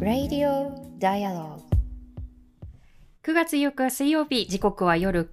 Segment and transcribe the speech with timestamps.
[0.00, 1.62] Radio Dialogue
[3.22, 5.28] 9月4日水曜日、時刻は夜、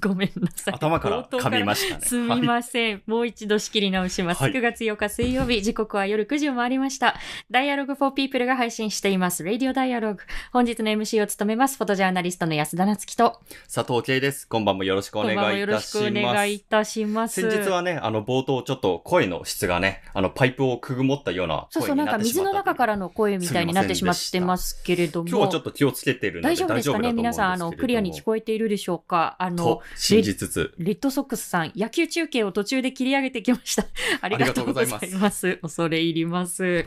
[0.08, 0.74] ごめんなさい。
[0.74, 2.04] 頭から噛みましたね。
[2.06, 2.94] すみません。
[2.94, 4.42] はい、もう一度仕切り直します。
[4.42, 7.16] はい、9月8日水曜日、時刻は夜9時を回りました。
[7.50, 9.44] ダイアログ for People が配信しています。
[9.44, 10.18] Radio Dialogue。
[10.52, 13.40] 本日の MC を務めます、フォトジャーナリストの安田なつきと、
[13.72, 14.48] 佐藤慶です。
[14.48, 15.58] こんばんもよろしくお願いいたします。
[15.58, 17.40] よろしくお願いいたします。
[17.40, 25.28] 先日はね、あの、冒頭ちょっと声の質がね、あの、パイプをくぐもったようなそうそう、なんか水の中からの声みたいになってしまってますけれども。
[25.28, 29.36] 今日はちょっと気をつけてるので大丈夫ですかね皆さん、あの、クリアに聞こえているでしょうか？
[29.38, 30.74] あの、信じつつ。
[30.78, 33.86] レッドソックスさん、野球中継を途中で切り上げてきました。
[34.20, 35.16] ありがとうございます。
[35.16, 36.84] ます恐れ入ります。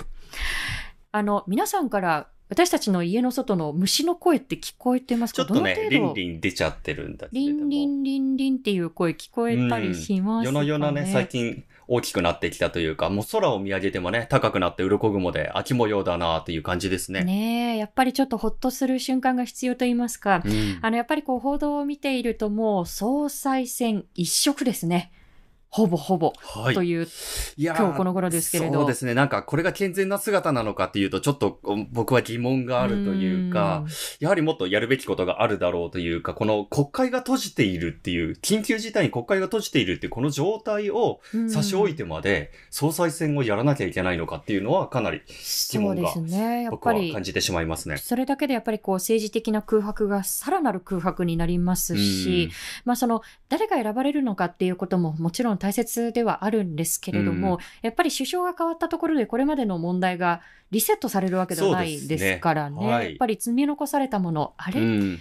[1.11, 5.45] あの、皆さんから私たちの家の外の虫の声って聞こえてますか？
[5.45, 17.23] ちょっとね、リンリン出ちゃってるんだけリンリンリンリンっていう声聞こえたりしますか、ね、夜な夜なね、最近大きくなってきたというか、もう空を見上げてもね、高くなって鱗雲で秋模様だなっていう感じですね。
[17.23, 25.11] ねえ、やっぱりちょっとほっとする瞬間が必要と言いますか、うん、あの、やっぱりこう報道を見ているともう総裁選一色ですね。
[25.73, 27.07] ほぼほぼ、はい、という、
[27.57, 28.81] 今日この頃ですけれど。
[28.81, 29.15] そうですね。
[29.15, 31.59] なんかこれが健全な姿なのかっていうと、ちょっと
[31.91, 33.83] 僕は疑問があるというか、
[34.19, 45.23] やはりもっとやるべきことがあるだろうというか、この国会が閉じているっていう、緊急事態に国会が閉じているっていうこの状態を差し置いてまで、総裁選をやらなきゃいけないのかっていうのはかなり
[45.71, 46.13] 疑問が
[46.69, 47.97] 僕は感じてしまいますね。
[47.97, 52.51] それだけでやっぱりこう政治的な空白がさらなる空白になりますし、
[52.85, 62.85] まあその誰が選ばれるのかっていうことももちろん大切ではあるんですけれども、うん、やっぱり首相が変わったところでこれまでの問題がリセットされるわけではないですからね。
[62.85, 62.91] ね。
[62.91, 65.19] はい、やっぱり積み残されたもの、あれ、うん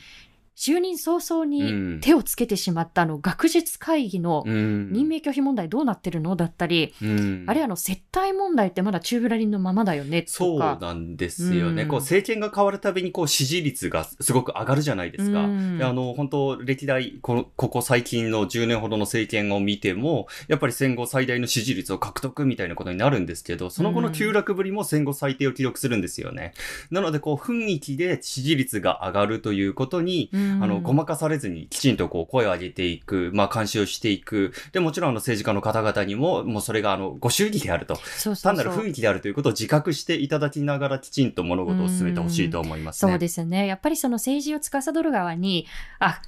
[0.64, 10.32] 就任早々に手をつけてしまったあの学術会議の任命拒否問題どうなってるのだったり、うん、あるいはあの接待問題ってまだ宙ぶらりんのままだよねとか。
[10.32, 11.82] そうなんですよね。
[11.82, 15.40] うん、こう政権が変わるたびにこう支持率がすごく上がるじゃないですか。
[15.40, 26.54] うん、あの本当歴代この、ここ最近の10年ほどの政権を見ても、やっぱり戦後最大の支持率を獲得みたいなことになるんですけど、その後の急落ぶりも戦後最低を記録するんですよね。
[26.92, 30.30] なのでこう雰囲気で支持率が上がるということに、
[30.60, 34.52] あの、ごまかされずにきちんとこう声を上げていく、まあ監視をしていく。
[34.72, 37.98] で、もちろんあの政治家の方々にも、もうそれがあの、ご祝儀であると。
[38.42, 43.12] 単なる雰囲気であるということを自覚していただきながらきちんと物事を進めてほしいと思いますね。
[43.12, 43.66] そうですね。
[43.66, 45.66] やっぱりその政治を司る側に、
[45.98, 46.20] あ、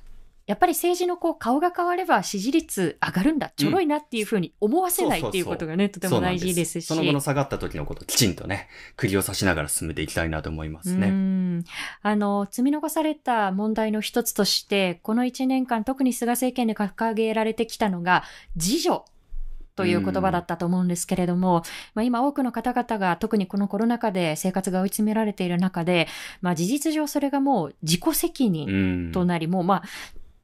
[0.47, 6.87] やっぱり政治のこう顔が変われば支持率上がるんだ、ちょろいなっていうふうに思わせないっていうことがね、とても大事ですし。
[6.87, 11.65] その後の下がった時のことをきちんとね、釘を刺しながら進めていきたいなと思いますね。
[12.03, 18.25] あの、積み残された問題の一つとして、この1年間特に菅政権で掲げられてきたのが、
[18.57, 19.01] 自助
[19.77, 21.63] という言葉だったと思うんですけれども、
[21.95, 26.07] まあ、今多くの方々が特にこのコロナ禍で生活が追い詰められている中で、
[26.43, 29.83] まあ、事実上それがもう自己責任となり、もうまあ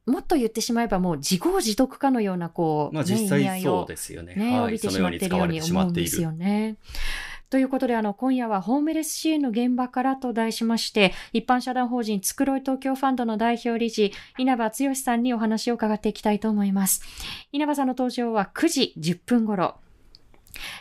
[0.05, 4.35] もっと言ってしまえばもう自業自得かのようなこう、まあ実際そうですよね。
[4.35, 6.77] ね、はい、帯びてしまっているように思うんですよね。
[7.51, 17.03] ということで、あの、今夜はホームレス支援の現場からと題しまして、一般社団法人つくろい東京ファンドの代表理事、稲葉剛さんにお話を伺っていきたいと思います。
[17.51, 19.75] 稲葉さんの登場は9時10分頃。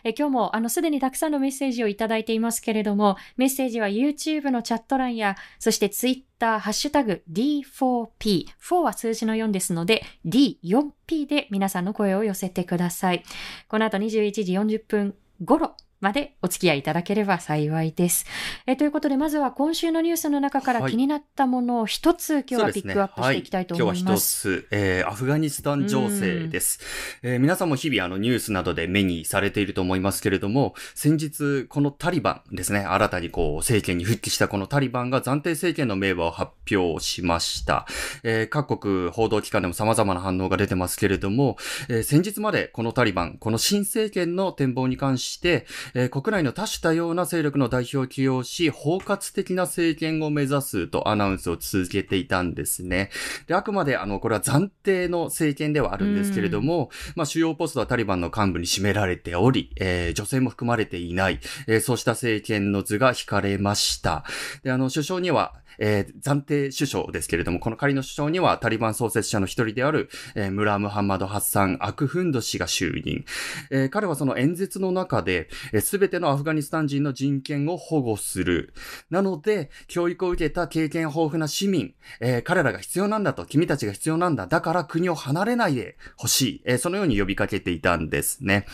[0.04, 8.46] え今日もあのすでにたくさんのメッセージをいただいていますけれども、メッセージは YouTube のチャット欄や、そして Twitter、ハッシュタグ D4P。
[8.60, 13.24] 4は数字の4ですので、D4P で皆さんの声を寄せてください。
[13.68, 15.14] この後21時40分
[15.44, 18.24] 頃、までお付き合いいただければ幸いです。
[18.66, 24.40] えということで、まずは今週のニュースの中から気になったものを一つ、今日はピックアップしていきたいと思います。
[24.40, 26.80] すねはい、今日は一つ、えー、アフガニスタン情勢です。
[27.22, 37.86] えー、皆さんも日々あのニュースなどで目にされていると思いますけれども、先日、このタリバンですね、新たにこう政権に復帰したこのタリバンが暫定政権の名簿を発表しました。
[38.22, 41.58] えー、各国報道機関でも様々な反応が出てますけれども、
[41.90, 53.10] えー、先日までこのタリバン、この新政権の展望に関して、えー、国内の多種多様な勢力の代表を起用し、包括的な政権を目指すとアナウンスを続けていたんですね。
[53.46, 64.24] で、あくまで、あの、これは暫定の政権ではあるんですけれども、まあ、主要ポストはタリバンの幹部に占められており、えー、女性も含まれていない、えー、そうした政権の図が引かれました。
[64.62, 73.24] で、あの、首相には、えー、暫定首相ですけれども、この仮の首相にはタリバン創設者の一人である、えー、ムラ・ムハンマド・ハッサン・アクフンド氏が就任。
[73.70, 78.74] えー、彼はその演説の中で、えすべてのアフガニスタン人の人権を保護する。
[79.10, 84.46] なので、教育を受けた経験豊富な市民、えー、彼らが必要なんだと、君たちが必要なんだ。
[84.46, 86.62] だから国を離れないでほしい。
[86.64, 88.66] えー、そのように呼びかけていたんですね。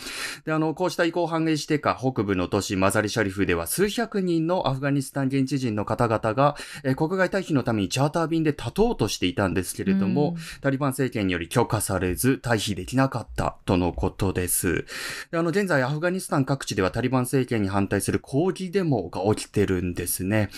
[0.45, 14.85] で、あの、こうした意向を反映してか、北部の都市マザリシャリフでは数百人のアフガニスタン現地人の方々が、えー、国外退避のためにチャーター便で立とうとしていたんですけれども、タリバン政権により許可されず退避できなかったとのことです。
[15.31, 20.49] であの、現在アフガニスタン各地ではタリバン政権に反対する抗議デモが起きてるんですね。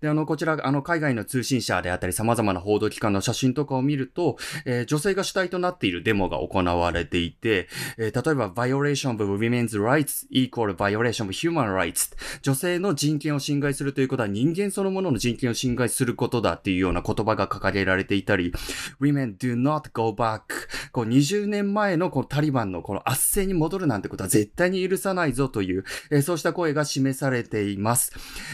[0.00, 18.52] で、あの、こちら、あの、海外の通信社であったり様々な報道機関の写真とかを見ると、えー、女性が主体となっているデモが行われていて、えー、例えば、violation of women's rights equal violation of human rights 女性の人権を侵害するということは人間そのものの人権を侵害することだっていうような言葉が掲げられていたり、
[19.00, 20.40] women do not go back
[20.92, 28.12] こう20年前のこのタリバンのこの圧政に戻るなんてことは絶対に許さないぞという、えー、そうした声が示されています。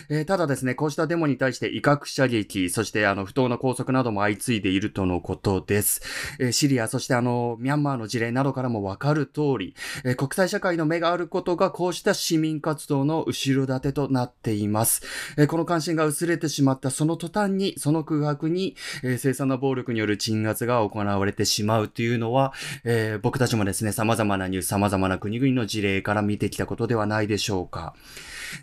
[0.09, 6.03] えー、ただですね、こうしたデモに対して威嚇射撃、そしてあの不当な拘束なども相次いでいるとのことです。
[6.39, 15.03] えー、シリア、そしてあの、ミャンマーの事例などからもわかる通り、えー、国際社会の目があることがこうした市民活動の後ろ盾となっています。
[15.37, 22.53] えー、この関心が薄れてしまったそのの途端に、その空白に、えー、凄惨な暴力による鎮圧が行われてしまうというのは、
[22.85, 27.95] えー、僕たちもですね、様々なニュース、様々な国々の事例から見てきたことではないでしょうか。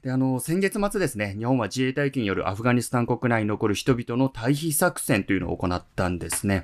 [0.04, 6.64] で、あの、先月末ですね、日本は自衛隊機によるアフガニスタン国内に残る人々の退避作戦というのを行ったんですね。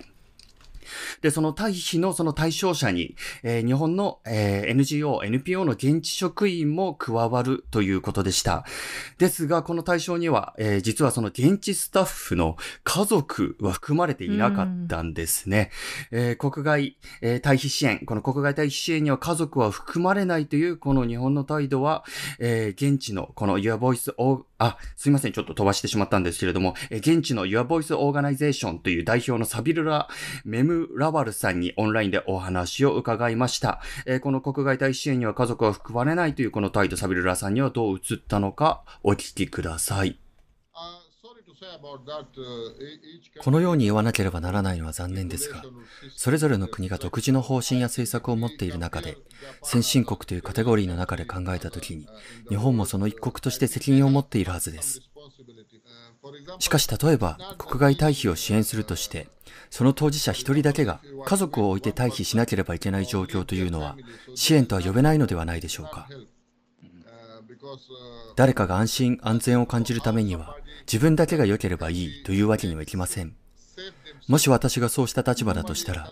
[1.22, 8.66] で、その退避のその対象者に、えー、日本の、えー、NGO、NPO の現地職員も加わるということでした。
[9.18, 15.72] ですが、この対象には、えー、実はその現地スタッフの家族は含まれていなかったんですね。
[16.12, 22.04] えー、国外、えー、退避支援、この国外退避支援には家族は含まれないというこの日本の態度は、
[22.40, 24.14] えー、現地のこの Your Voice
[24.60, 30.08] あ、すいません、ちょっと飛ばしてしまったんですけれども、え現地の Your Voice Organization という代表のサビルラ・
[30.46, 33.82] メム・ラワルさんにオンラインでお話を伺いました。
[34.06, 40.27] えこの国外大支援には家族は含まれないというこの態度サビルラさんにはどう映ったのかお聞きください。
[43.44, 45.64] このように言わなければならないのは残念ですが、
[46.16, 49.18] それぞれの国が独自の方針や政策を持っている中で、
[49.64, 52.08] 先進国というカテゴリーの中で考えたときに、
[52.50, 55.02] 日本もその一国として責任を持っているはずです。
[56.60, 59.28] しかし例えば、国外退避を支援するとして、
[59.70, 63.96] その当事者一人だけが家族を置いて退避しなければいけない状況というのは、
[64.36, 66.08] 支援とは呼べないのではないでしょうか。
[68.36, 73.36] 誰かが安心安全を感じるためには、自分だけが良ければいいというわけにはいきません。
[74.28, 76.12] もし私がそうした立場だとしたら、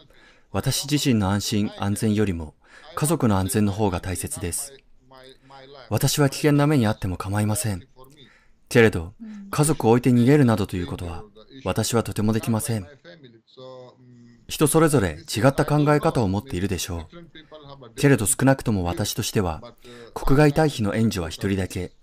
[0.52, 2.54] 私自身の安心安全よりも
[2.96, 4.74] 家族の安全の方が大切です。
[5.90, 7.86] 私は危険な目にあっても構いません。
[8.69, 9.13] けれど、
[9.52, 11.24] 家族を置いて逃げるなどということは、
[11.63, 12.88] 私はとてもできません。
[14.48, 17.07] 人それぞれ違った考え方を持っているでしょう。
[17.95, 19.62] けれど少なくとも私としては、
[20.13, 21.94] 国外退避の援助は一人だけ、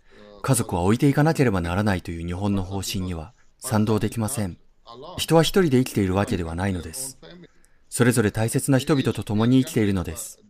[0.43, 4.59] 家族は置いていかなければならないという日本の方針には賛同できません。
[5.17, 7.19] 人は一人で生きているわけではないのです。
[7.89, 10.41] それぞれ大切な人々と共に生きているのです。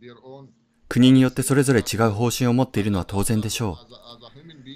[0.89, 3.77] 国によってそれぞれ違う方針を持っているのは当然でしょ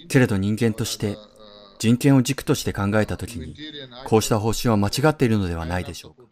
[0.05, 0.07] う。
[0.07, 1.17] けれど人間として
[1.79, 3.55] 人権を軸として考えたときに、
[4.05, 6.26] こうした方針は間違っているのではないでしょうか。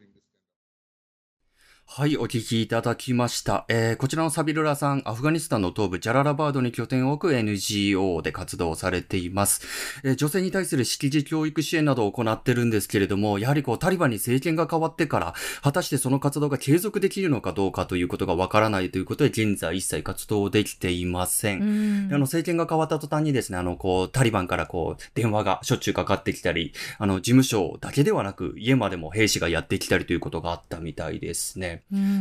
[1.87, 3.63] はい、お聞きいただきました。
[3.69, 9.61] えー、こちらのサビルラさん、アフガニスタンの東部ジャララバードに拠点を置く NGO で活動されています。
[10.03, 22.09] えー、女性に対する識字教育支援などを行ってるんですけれども、やはりこうタリバンに政権が変わってから、果たしてその活動が継続できるのかどうかということがわからないということで、現在一切活動できていません。
[22.09, 31.74] んあの、政権が変わった途端にですね、あの、こう、タリバンからこう、電話がしょっちゅうかかってきたり、あの、事務所だけではなく、家までも兵士がやってきたりということがあったみたいですね。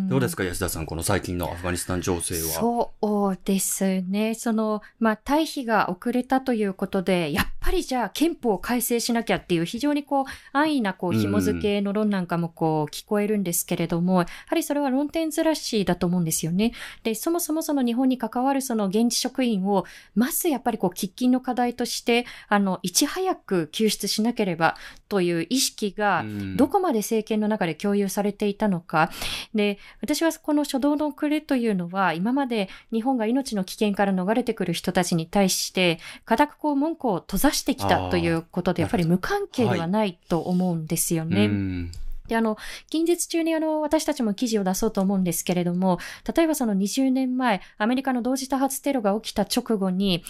[0.09, 2.41] どうですか、安田さん、この最近のアフガニスタン情勢は？
[2.41, 2.93] そ
[3.33, 4.35] うですね。
[4.35, 16.73] その、まあ、退避が遅れたということで、やっぱりじゃあ憲法を改正しなきゃっていう非常にこう、安易なこう、紐付けの論なんかもこう、聞こえるんですけれども、やはりそれは論点ずらしだと思うんですよね。
[17.03, 19.85] で、そもそもその日本に関わるその現地職員を、
[20.15, 24.77] まずやっぱりこう、喫緊の課題として、あの、いち早く救出しなければ
[25.09, 26.25] という意識が、
[26.57, 29.11] どこまで政権の中で共有されていたのか。
[29.55, 41.91] で、私はこの初動の遅れというのは、今まで日本が命の危険から逃れてくる人たちに対して、固くこう文句を閉ざしてきたということで、やっぱり無関係ではないと思うんですよね。
[42.29, 42.57] で、あの、
[42.89, 45.99] 近日中にあの、私たちも記事を出そうと思うんですけれども、
[46.35, 50.25] 例えばその20年前、アメリカの同時多発テロが起きた直後に、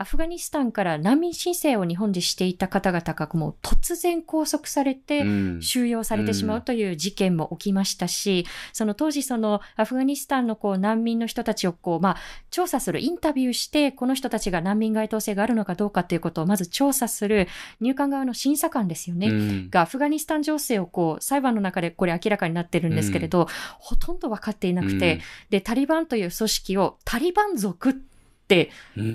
[0.00, 5.26] アフガニスタンから難民申請を日本でしていた方々がもう突然拘束されて
[5.60, 12.16] 収容されてしまうという事件も起きましたし、うん、その当時そのアフガニスタンのこう難民の人たちをこう、まあ、
[12.50, 17.46] 調査するインタビューして、この人たちが難民該当性があるのかどうかということをまず調査する
[17.82, 19.28] 入管側の審査官ですよね。
[19.28, 23.46] うん、がアフガニスタン情勢をこう裁判の中でこれ明らかになってるんですけれど、うん、
[23.78, 28.09] ほとんど分かっていなくて、で、タリバンという組織をタリバン族って
[28.50, 28.70] って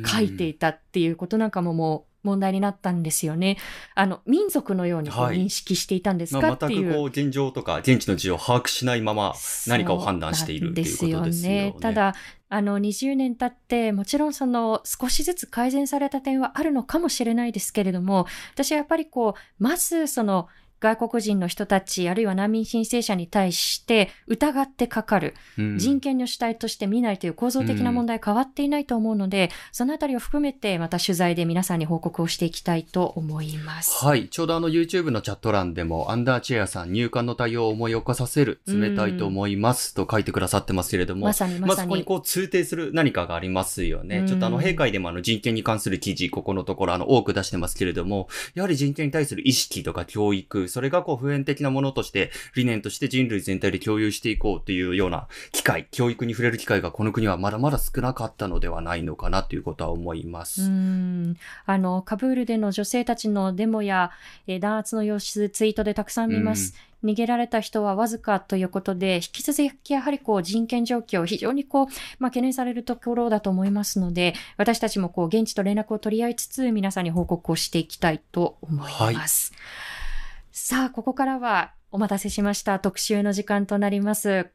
[0.05, 3.57] 書いていたっていうことなんかももう問題になったんですよね。
[3.93, 6.85] あの、民族のように認識していたんですか、はい、っていう。
[6.85, 9.35] 全くこう、現状とか現地の事情を把握しないまま
[9.67, 11.25] 何かを判断しているっていうことですよね。
[11.27, 11.75] ですよね。
[11.79, 12.15] ただ、
[12.49, 20.47] あの、20年経って、もちろんその、少しずつ改善された点はあるのかもしれないですけれども、私はやっぱりこう、まずその、
[20.79, 34.03] 外国人の人たち、あるいは難民申請者に対して疑ってかかる、うん、人権の主体として見ないという構造的な問題変わっていないと思うので、うん、そのあたりを含めてまた取材で皆さんに報告をしていきたいと思います。
[34.05, 34.27] はい。
[34.29, 41.67] ちょうどあの YouTube のチャット欄でも、アンダーチェアさん、入管の対応を思い起こさせる、冷たいと思いますと書いてくださってますけれども、まさにまさに。
[41.67, 44.25] まずここにこう通底する何かがありますよね。
[44.27, 60.63] ちょっとあの、閉会でもあの人権に関する記事、ここのところあの、多く出してますけれども、やはり人権に対する意識とか教育、それがこう普遍的なものとして、理念として人類全体で共有していこうというような機会、教育に触れる機会がこの国はまだまだ少なかったのではないのかなということは思います。
[60.63, 64.11] うんあの、カブールでの女性たちのデモや、
[64.47, 66.75] えー、弾圧の様子、ツイートでたくさん見ます。
[67.05, 71.85] 逃げられた人はわずかということで、引き続きやはりこう人権状況、非常にこう、
[72.19, 79.53] まあ、懸念されるところだと思いますので、私たちもこう、現地と連絡を取り合いつつ、皆さんに報告をしていきたいと思います。
[79.53, 79.57] は
[79.91, 79.94] い
[80.57, 84.51] さあ、ここからはお待たせしました特集の時間となります。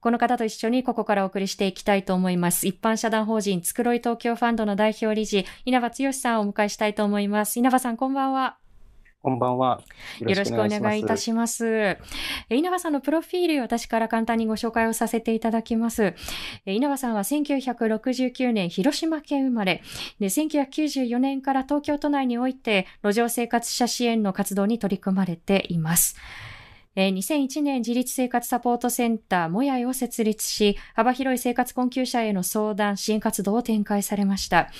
[0.00, 2.66] この方と一緒にここからお送りしていきたいと思います。
[2.66, 7.60] 一般社団法人つくろい東京ファンドの代表理事、稲葉剛さんをお迎えしたいと思います。
[7.60, 8.58] 稲葉さん、こんばんは。
[9.26, 9.82] こんばんは。
[10.20, 11.98] よろしくお願いいたします。
[12.48, 16.14] 稲葉さんのプロフィール、私から簡単にご紹介をさせていただきます。
[16.64, 19.82] 稲葉さんは1969年広島県生まれ、
[20.20, 26.14] で1994年から東京都内において路上生活者支援の活動に取り組まれています。
[26.96, 34.70] 2001年自立生活サポートセンターもやいを設立し、幅広い生活困窮者への相談、支援活動を展開されました。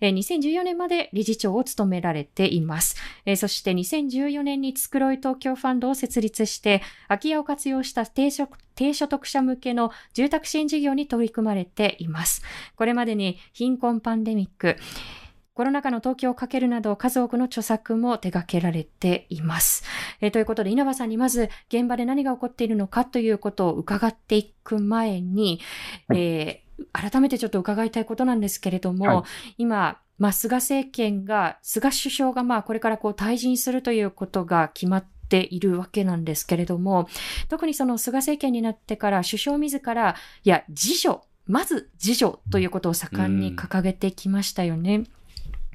[0.00, 2.96] 2014年まで理事長を務められています。
[3.36, 12.42] そして2014年につくろい東京ファンドを設立して、空き家を活用した低所低所得者向けの住宅支援事業に取り組まれています。
[12.76, 14.76] これまでに貧困パンデミック、
[15.60, 19.84] コロナ禍の東京をかけるなど数多くの著作も手掛けられています。
[20.22, 25.60] えー、ということで稲葉さんにまず現場で何が起こっているのかということを伺っていく前に、
[26.08, 37.06] はい、えー改めてちょっと伺いたいことなんですけれども、はい、今、まあ、菅政権が、菅首相がまあ、これからこう退陣するということが決まっているわけなんですけれども、
[37.50, 45.04] 特にその菅政権になってから首相自ら、いや、自助、まず自助ということを盛んに掲げてきましたよね。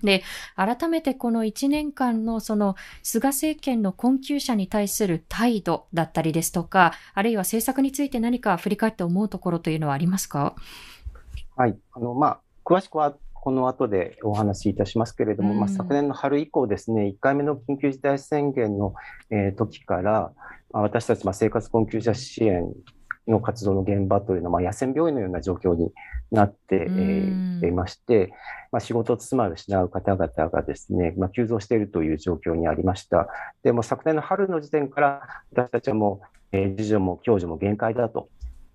[0.05, 0.24] で、
[0.55, 10.55] 改めてこの1年間のその菅政権の困窮者に対する態度だったりですとか、あるいは政策について何か振り返って思うところというのはありますか？
[11.55, 11.77] はい。
[11.93, 18.93] あの、まあ、詳しくはこの後でお話しいたしますけれども、うん、まあ、昨年の春以降ですね、1回目の緊急事態宣言の、
[19.29, 20.33] えー、時から、
[20.71, 22.74] まあ、私たち、まあ、生活困窮者支援
[23.27, 25.91] の活動の現場というのは、まあ、野戦病院のような状況に
[26.32, 28.32] なって、えー、いまして、
[28.72, 33.27] まあ、仕事をつまる失う方々がですね、まあ、急増しているという状況にありました。
[33.63, 38.29] でも昨年の春の時点から、私たちはもう、えー、自助も共助も限界だと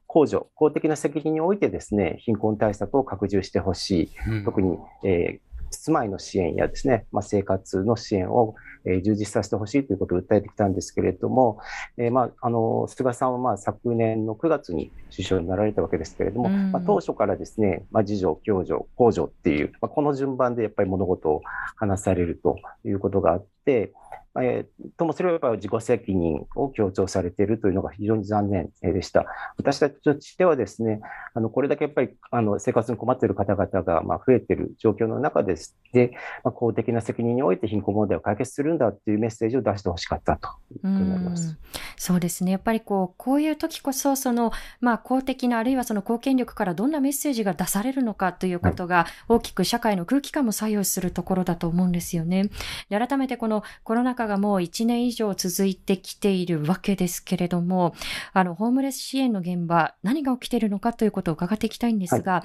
[0.06, 4.10] 公助、公的な責任においてですね、貧困対策を拡充してほしい。
[4.28, 11.58] うん、特に、えー住まいの支援やですね、まあ、生活の支援を、えー、充実させてほしいということを訴えてきたんですけれども、
[11.96, 21.42] えー、まあ、あの、菅さんはまあ昨年の9月に首相になられたわけですけれども、うん、まあ、当初からですね、まあ、自助、共助、公助っていう、まあ、この順番でやっぱり物事を
[21.76, 23.92] 話されるということがあって、
[24.38, 29.26] えー、ともすれば自己責任を強調されているというのが非常に残念でした。
[29.56, 31.00] 私たちとしてはですね、
[31.34, 36.12] あのこれだけやっぱりあの生活に困っている方々がまあ増えている状況の中ですで、
[36.44, 41.58] まあ、公的な責任において貧困問題を解決するんだというメッセージを出してほしかったということになります。
[41.96, 42.52] そうですね。
[42.52, 52.48] やっぱりこう、こういう時こそ、その、まあ公的なあるいはその貢献力からどんなメッセージが出されるのかということが大きく社会の空気感も左右するところだと思うんですよね。
[52.88, 57.94] で改めてこののコロナ禍がもう1年以上続いてきているわけですけれども、
[58.32, 62.42] あの、ホームレス支援の現場、何が起きているのかということを伺っていきたいんですが、はい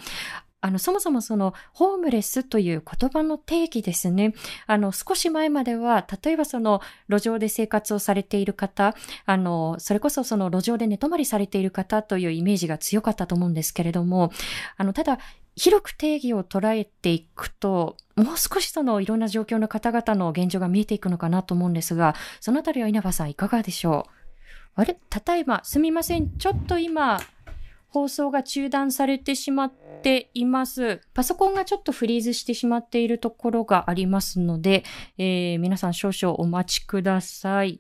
[0.62, 4.34] あの、そもそもその、ホームレスという言葉の定義ですね。
[4.66, 8.96] あの、少し前までは、例えばその、路上で生活をされている方、
[9.28, 14.32] あの、それこそその路上で寝泊まりされている方というイメージが強かったと思うんですけれども、
[14.78, 15.20] あの、ただ、
[15.56, 24.08] 広く定義を捉えていくと、もう少しそのいろんな状況の方々の現状が見えていくのかなと思うんですが、そのあたりは稲葉さんいかがでしょ
[24.78, 24.82] う？
[24.82, 24.98] あれ？
[25.26, 26.38] 例えば、すみません。
[26.38, 27.20] ちょっと今、
[27.88, 31.00] 放送が中断されてしまっています。
[31.14, 34.84] パソコンがちょっとフリーズしてしまっているところがありますので、
[35.18, 37.80] えー、皆さん少々お待ちください。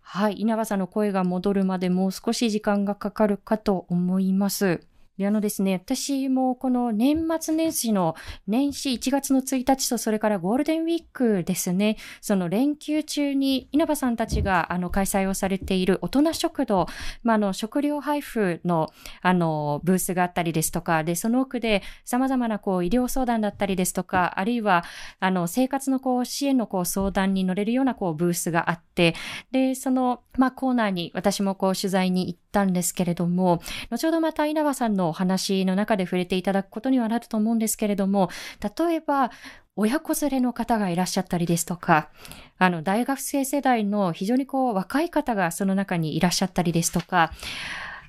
[0.00, 0.34] はい。
[0.40, 4.86] 稲葉さんの声が戻るまでもう少し時間がかかるかと思います。
[5.18, 8.14] で、あのですね、私もこの年末年始の
[8.46, 16.86] 年始1月の1日とそれからゴールデンウィークですね、その連休中に稲葉さんたちがあの開催をされている大人食堂、
[17.22, 18.92] まあ、の食料配布の
[19.22, 24.84] あのブースがあったりですとか、で、その奥で様々なこう医療相談だったりですとか、あるいは
[25.20, 29.14] あの生活のこう支援のこう相談に乗れるようなこうブースがあって、
[29.50, 33.60] で、そのまあコーナーに私もこう取材に行ってたんですけれども、
[33.90, 38.30] 後ほどまた稲葉さんのお話の中で触れていただくことにはなると思うんですけれども、
[38.78, 39.30] 例えば、
[39.78, 42.08] 親子連れの方がいらっしゃったりですとか、
[42.56, 47.32] あの、大学生世代の非常にこう、若い方がその中にいらっしゃったりですとか、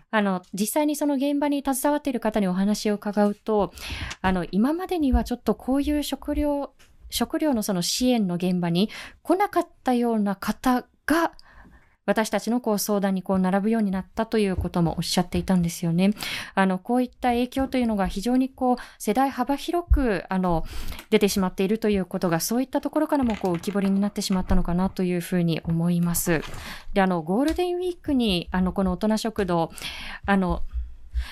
[0.09, 3.73] あの、実際にその現場に携わっている方にお話を伺うと、
[4.21, 6.71] あの、今までにはちょっとこういう食料、
[7.09, 8.89] 食料のその支援の現場に
[9.21, 11.33] 来なかったような方が、
[12.07, 16.13] 私たちのこう相談にこう並ぶようになったということもおっしゃっていたんですよね。
[16.55, 20.63] あの、こういった影響というのが非常にこう世代幅広くあの
[21.09, 26.41] 出てしまっているということがそういったところからもこう浮き彫りになってしまったのかなというふうに思います。
[26.93, 29.71] で、あの、ゴールデンウィークにあの、この大人食堂、
[30.25, 30.63] あの、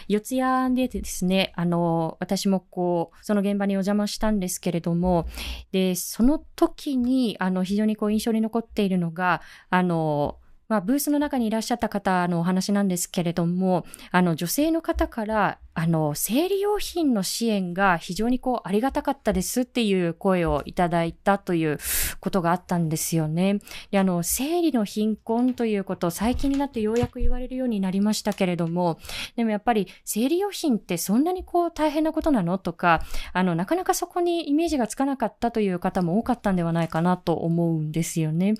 [0.07, 5.27] 四谷でですね、あの、私もこう、その現場にお邪魔したんですけれども、
[5.71, 21.79] で、その時に、あの、非常にこう印象に残っているのが、あの、まあ、ブースの中にいらっしゃった方のお話なんですけれども、あの、女性の方から、あの、生理用品の支援が非常にこう、ありがたかったですっていう声をいただいたという
[22.21, 23.59] ことがあったんですよね。
[23.91, 28.99] で、あの、生理の貧困ということ最近になってようやく言われるようになりましたけれども、
[29.35, 33.01] でもやっぱり生理用品ってそんなにこう、大変なことなのとか、
[33.33, 38.53] あの、なかなかそこにイメージがつかなかったという方も多かったんではないかなと思うんですよね。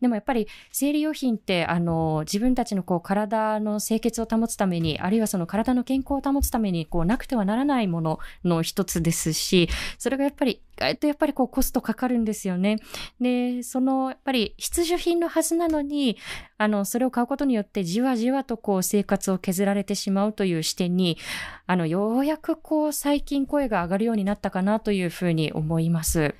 [0.00, 12.78] でもやっぱり生理用品って、あの、自分たちのこう、体の清潔を保つために、あるいはその体の健康を保つためにめにこうなくてはならないものの一つですし、それがやっぱり意外とやっぱりこうコストかかるんですよね。
[13.20, 16.16] で、そのやっぱり必需品のはずなのに、
[16.56, 21.18] あの、それを買うことによってじわじわとこう生活を削られてしまうという視点に、
[21.66, 26.34] あの、ようやくこう最近声が上がるようになったかなというふうに思います。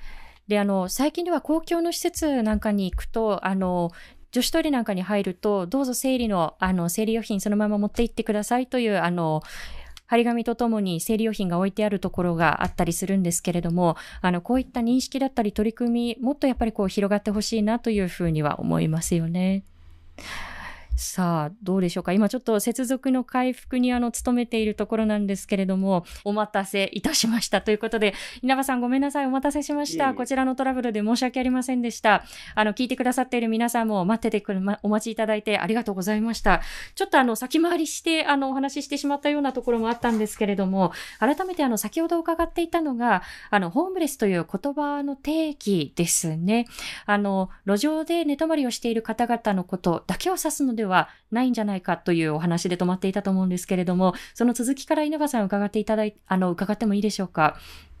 [0.47, 3.91] で、あの、最近では公共の施設なんかに行くと、あの、
[4.31, 9.43] 女子トイレなんかに入ると、どうぞ生理の、あの、生理用品そのまま持って行ってくださいという、あの、
[10.13, 19.63] 張り紙とともに生理用品が置いてあるところがあったりするんですけれども、あの、こういった認識だったり取り組み、もっとやっぱりこう広がってほしいなというふうには思いますよね。
[20.95, 22.13] さあ、どうでしょうか？
[22.13, 27.61] 今ちょっと接続の回復にあの、努めているところなんですけれども、お待たせいたしました。
[27.61, 29.25] ということで、稲葉さんごめんなさい。
[29.25, 30.13] お待たせしました。
[30.13, 32.23] こちらのトラブルで申し訳ありませんでした。
[32.53, 36.61] あの、聞いてくださっている皆さんも待っててくる、ま、お待ちいただいてありがとうございました。
[36.93, 46.67] ちょっとあの、先回りして、あの、お話ししてしまったようなところもあったんですけれども、改めてあの、先ほど伺っていたのが、あの、ホームレスという言葉の定義ですね。
[47.07, 57.55] あの、路上で寝泊まりをしている方々のことだけを指すのでではないんじゃないかというお話で止まっていたと思うんですけれども、その続きから稲葉さん伺っていただいあの伺ってもいいでしょうか？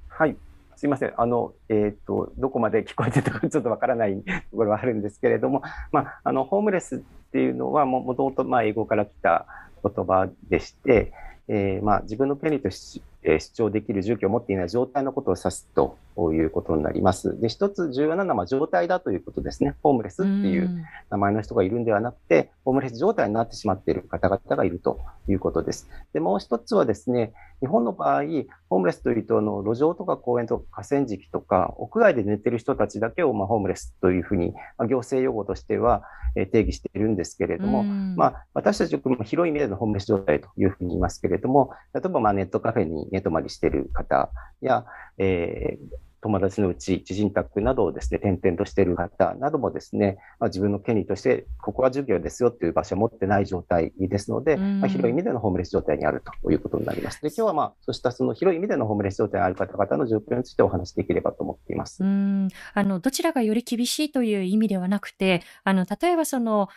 [0.09, 0.35] はい。
[0.75, 1.13] すいません。
[1.15, 5.61] あの、えっ、ー、と、どこまで聞こえてたか ちょっとわからないところはあるんですけれども、
[5.93, 6.99] まあ、あの、ホームレスっ
[7.31, 9.45] ていうのはも、もともと、まあ、英語から来た
[9.81, 11.13] 言葉でして、
[11.47, 17.39] えー、まあ、自分の権利としえ主張できる住居を持っていない状態のことを指すということになります。
[17.39, 19.75] で、一つ重要なのは状態だということですね。
[19.81, 25.89] ホームレスっていう名前の人がいるんではなくて、ホームレス状態になってしまっている方々がいるということです。
[26.13, 28.23] で、もう一つはですね、日本の場合、
[28.69, 36.03] ホームレスというと、あの路上とか公園とか河川敷とか、屋外で寝てる人たちだけを、まあ、ホームレスというふうに、まあ、行政用語としては、
[36.35, 44.29] え定義しているんですけれども、まあ、私たちは広い意味でのホームレス状態というふうに言いますけれども、例えばまあネットカフェに寝泊まりしている方
[44.61, 44.85] や、
[45.17, 57.21] えー友達のうち、知人宅などをですね、転々としている方などもですね、まあ、自分の権利として、ここは授業ですよっていう場所を持ってない状態ですので、まあ、広い意味でのホームレス状態にあるということになります。
[57.21, 62.01] で、今日はまあ、そうしたその広い意味でのホームレス状態にある方々の状況についてお話しできればと思っています。
[62.01, 66.69] うんあのどちらがより厳しいという意味ではなくて、あの例えばその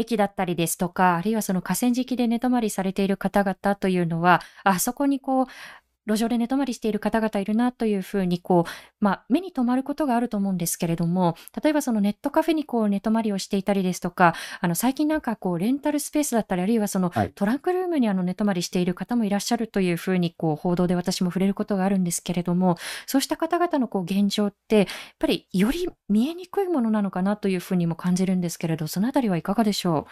[0.00, 5.46] 駅だったりですとか、あるいはその河川敷で寝泊まりされている方々というのは、あそこにこう、
[6.06, 24.86] 路上で寝泊まりしている方々いるなというふうにこう、まあ、目に留まることがあると思うんですけれども、例えばそのネットカフェにこう寝泊まりをしていたりですとか、あの最近なんかこうレンタルスペースだったり、あるいはそのトランクルームにあの寝泊まりしている方もいらっしゃるというふうにこう報道で私も触れることがあるんですけれども、そうした方々のこう現状って、やっ
[25.18, 30.10] ぱりより見えにくいものなのかなというふうにも感じるんですけれど、そのあたりはいかがでしょう？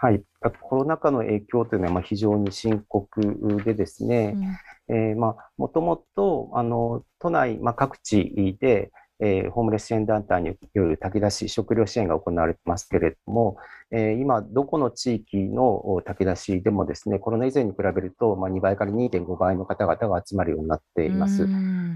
[0.00, 0.22] はい、
[0.60, 4.56] コロナ禍の影響というのはまあ非常に深刻でですね、うん、
[4.88, 13.56] えー、まあ、もともと、あの、都内、まあ、各地で、えー、ホームレス支援団体による炊き出し、食料支援が行われてますけれども、
[13.90, 21.48] えー、今、どこの地域の炊き出しでもですね、コロナ以前に比べると、まあ、2倍から2.5倍の方々が集まるようになっています。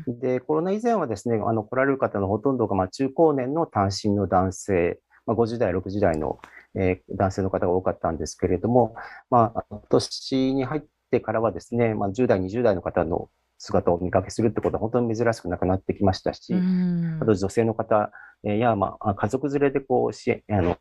[0.08, 6.40] で、コロナ以前はですね、あの来られる方のほとんどがまあ中高年の単身の男性、まあ、50代、60代の
[6.74, 8.94] えー、男性の方が多かったんですけれども、
[9.30, 10.88] まあ、今年に入って
[11.20, 16.52] からはですね、まあ、10代、20代の方の姿を見かけするってことは本当に珍しくなくなってきましたし、
[17.20, 18.10] あと女性の方
[18.42, 20.76] や、まあ、家族連れでこう支援あの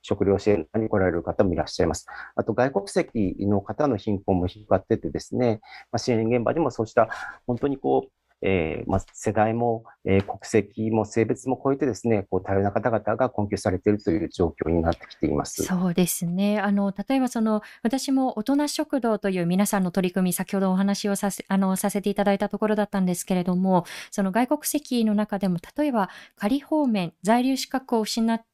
[0.00, 2.06] 食料支援に来られる方もいらっしゃいます。
[2.34, 7.08] あと外国籍の方の貧困も広がっててですね、まあ、支援現場でもそうした
[7.46, 8.10] 本当にこう
[8.42, 15.62] えーまあ、世代も、えー、国籍も性別も超えてですね、こう多様な方々が困窮されているという状況になってきています。
[15.62, 16.58] そうですね。
[16.58, 28.51] あの、例えばその、私も大人食堂という皆さんの取り組み、先ほどお話をさせ、あの、させていただいたところだったんですけれども、その外国籍の中でも、例えば仮放免、在留資格を失って、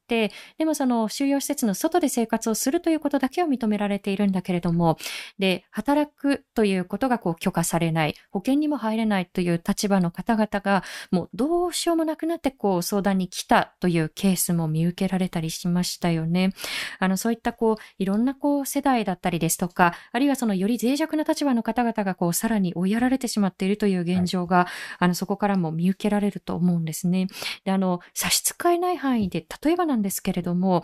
[0.57, 4.97] でもその収容施設の外で生活をするということだけを認められているんだけれども、
[5.37, 16.51] で、働くということがこう許可されない、保険にも入れないという立場の方々が、もうどうしようもなくなってこう相談に来たというケースも見受けられたりしましたよね。
[16.99, 24.67] あの、そういったこう、いろんなこう世代だったりですとか、あるいはそのより脆弱な立場の方々がこう、さらに追いやられてしまっているという現状が、はい、
[24.99, 27.27] あの、そこからも見受けられると思うんですね。
[27.65, 30.83] で、あの、差し支えない範囲で、例えばなんんですけれども、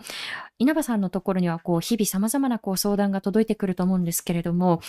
[0.58, 4.80] 稲葉さんのところにはこう日々様々なこう相談が届いてくると思うんですけれども、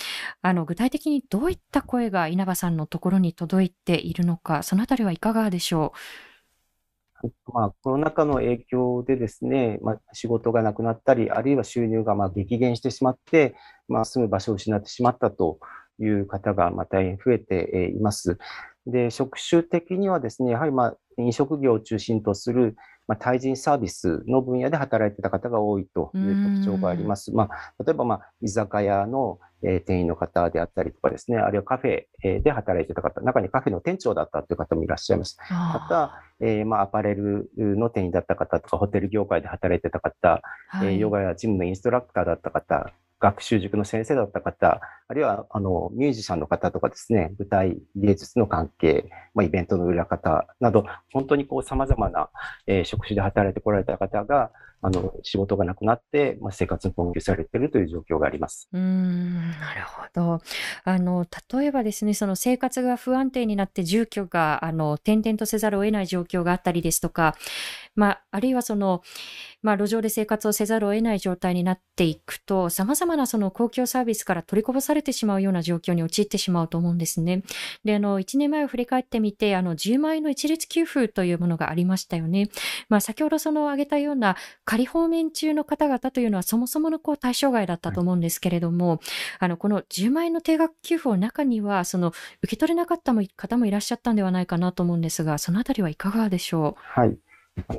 [0.41, 5.93] あの具体的にどういった声が稲葉さんのところに届いているのか、そのあたりはいかがでしょ
[7.23, 7.31] う？
[7.51, 13.55] まあ、コロナ禍の影響でですね、まあ、仕事がなくなったり、あるいは収入がまあ激減してしまって、
[13.87, 15.57] まあ、住む場所を失ってしまったと
[15.99, 18.37] いう方がまた増えています。
[18.85, 22.75] で、職種的にはですね、やはりまあ飲食業を中心とする
[23.07, 27.31] まあ、対人サービスの分野で働いてた方が多いという特徴があります。
[27.33, 35.37] まあ、例えば、まあ、居酒屋の、えー、店員の方であったりとかですね、あるいはカフェ、えー、で働いてた方、中にカフェの店長だったという方もいらっしゃいます。
[35.49, 52.29] また、えー、まあ、アパレルの店員だった方とか、ホテル業界で働いてた方、はい、えー、ヨガやジムのインストラクターだった方、学習塾の先生だった方、あるいはあのミュージシャンの方とかですね、舞台芸術の関係、まあ、イベントの裏方など、本当にこう様々な、
[52.67, 54.51] えー、職種で働いてこられた方が、
[54.81, 58.69] あの、仕事がなくなって、まあ、生活に困窮されているという状況があります。
[58.71, 60.41] うん、なるほど。
[60.83, 67.35] あの、例えばですね、その生活が不安定になって住居が、あの、転々とせざるを得ない状況があったりですとか、
[67.97, 69.01] まあ、あるいはその、
[69.61, 77.43] まあ、路上で生活をせざるを得ない状態になっていくと、様々なその公共サービスから取りこぼされてしまうような状況に陥ってしまうと思うんですね。
[77.83, 82.49] で、あの、1年前を振り返ってみて、あの、10万円の一律給付というものがありましたよね。
[82.87, 88.99] まあ、先ほどその挙げたような仮放免中の方々というのはそもそものこう対象外だったと思うんですけれども、はい、
[89.39, 96.81] あのこの10万円の定額給付の中にはその受け取れなかった方もいらっしゃったんではないかなと思うんですがそのあたりはいかがでしょう？
[97.01, 97.17] はい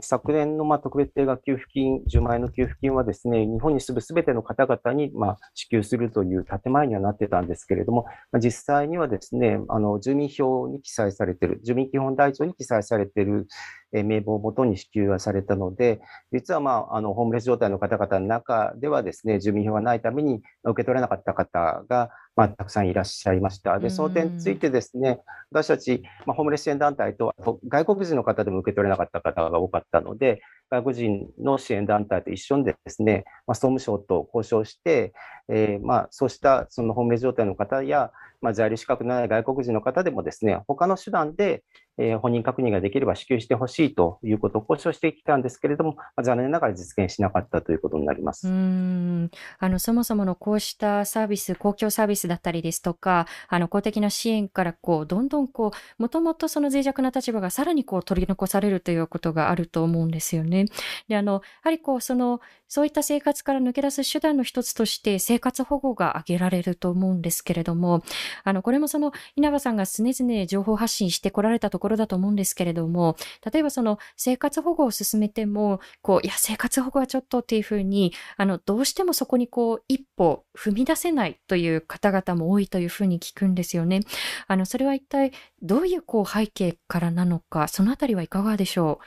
[0.00, 8.06] 昨年のま特別定額給付金、10万円の給付金はですね、日本に住むすべての方々にま支給するという建前にはなってたんですけれども、
[8.42, 13.46] 実際にはですね、あの住民票に記載されている、住民基本台帳に記載されている
[13.92, 16.00] 名簿をもとに支給はされたので、
[16.32, 23.80] 実は、まあ、あのホームレス状態の方々の中ではですね、住民票がないために受け取れなかった方が、まあ、たくさんいらっしゃいました。
[23.80, 25.18] で、その点についてですね、
[25.50, 27.34] 私たち、まあ、ホームレス支援団体と、
[27.66, 35.12] 外国人の方でも受け取れなかった方が多かったので、外国人の支援団体と一緒にですね、まあ、総務省と交渉して、
[35.48, 41.64] えー、まあ、そうしたそのホームレス状態の方や、まあ、在留資格のない外国人の方でもですね、他の手段で、
[41.98, 48.48] えー、本人確認ができれば支給してほしいということを交渉してきたんですけれども、まあ、残念ながら実現しなかったということになります。
[48.48, 60.66] うんあのそもそものこうしたサービス、公共サービスだったりですとか、あの公的な支援からこうどんどんこう、もともとその脆弱な立場がさらにこう取り残されるということがあると思うんですよね。
[61.08, 68.02] で、あの、やはりこう、その、そういった生活から抜け出す手段の一つとして生活保護が挙げられると思うんですけれども、
[68.44, 73.16] あの、これもその稲葉さんが常々情報発信してこられたところころだと思うんですけれども、
[73.50, 84.00] 例えばその生活保護を進めても、こう、いや、生活保護はちょっとっていうふうに、あの、どうしてもそこにこう、一歩踏み出せないという方々も多いというふうに聞くんですよね。
[84.46, 89.04] あの、それは一体どういうこう背景からなのか、そのあたりはいかがでしょう？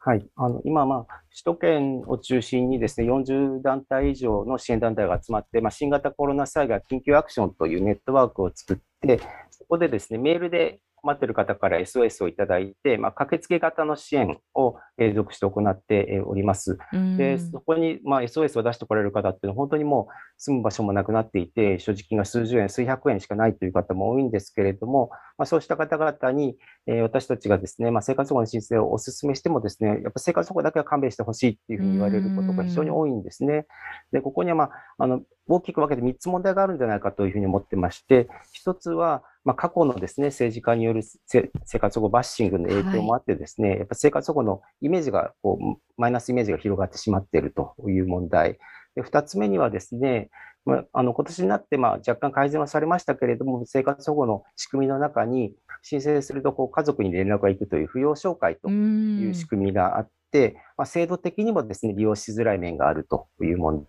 [0.00, 16.78] はい、あの今、まあ、首都圏を中心にですね40団体以上の支援団体が集まって、まあ、新型コロナ災害緊急アクションというネットワークを作って、そこでですねメールで困っている方から SOS をいただいて、まあ、駆けつけ型の支援を継続して行っております。
[17.16, 33.66] で、そこに、まあ、SOS を出してこられる方っていうのは、本当にもう住む場所もなくなっていて、所持金が数十円、数百円しかないという方も多いんですけれども、まあ、そうした方々に、えー、私たちがですね、まあ、生活保護の申請をお勧めしてもですね、やっぱ生活保護だけは勘弁してほしいっていうふうに言われることが非常に多いんですね。
[34.12, 38.28] で、ここには、まあ、あの、大きく分けて3つ問題があるんじゃないかというふうに思ってまして、
[38.64, 48.58] 1つは、まあ、過去のですね、政治家による生活保護バッシングの影響もあってですね、はい、やっぱ生活保護のイメージが、こう、マイナスイメージが広がってしまっているという問題。
[48.94, 50.28] で、2つ目にはですね、
[50.66, 63.86] まあ、あの、今年になって、まあ、若干改善はされましたけれども、生活保護の仕組みの中に、申請すると、こう、家族に連絡が行くという扶養照会という仕組みがあって、まあ、制度的にもですね、利用しづらい面があるという問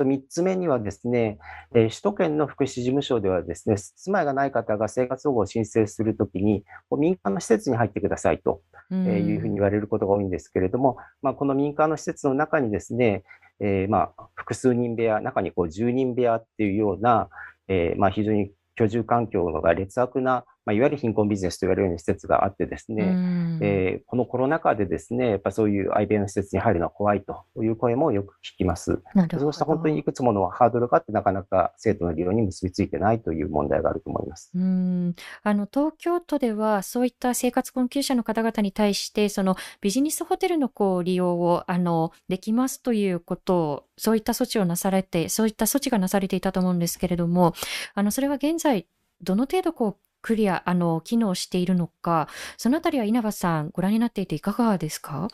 [0.00, 1.38] と3つ目にはですね、
[1.74, 6.64] えー、首都圏の福祉事務所ではですね、住まいがない方が生活保護を申請するときに、
[6.98, 8.94] 民間の施設に入ってくださいとい
[9.36, 13.24] うふうに言われることが多いんですけれども、まあ、この民間の施設の中にですね、
[13.60, 17.28] えー、まあ複数人部屋、中にこう10人部屋っていうような、
[17.68, 29.00] えー、まあ非常に居住環境が劣悪なまあ、いわゆる貧困ビジネスと言われるような施設があってですね、えー、このコロナ禍でですね、やっぱそういう IBM の施設に入るのは怖いという声もよく聞きます。
[29.38, 34.50] そうした本当にいくつものハードルがあって、なかなか生徒の利用に結びついてないという問題があると思います。
[34.54, 47.54] うんあの東京都では、そういった生活困窮者の方々に対して、そのビジネスホテルのこう利用をあのできますということを、そういった措置をなされて、そういった措置がなされていたと思うんですけれども、
[47.94, 48.86] あのそれは現在、
[49.22, 55.28] どの程度こうクリア、あの、機能しているのか、そのあたりは稲葉さん、ご覧になっていていかがですか？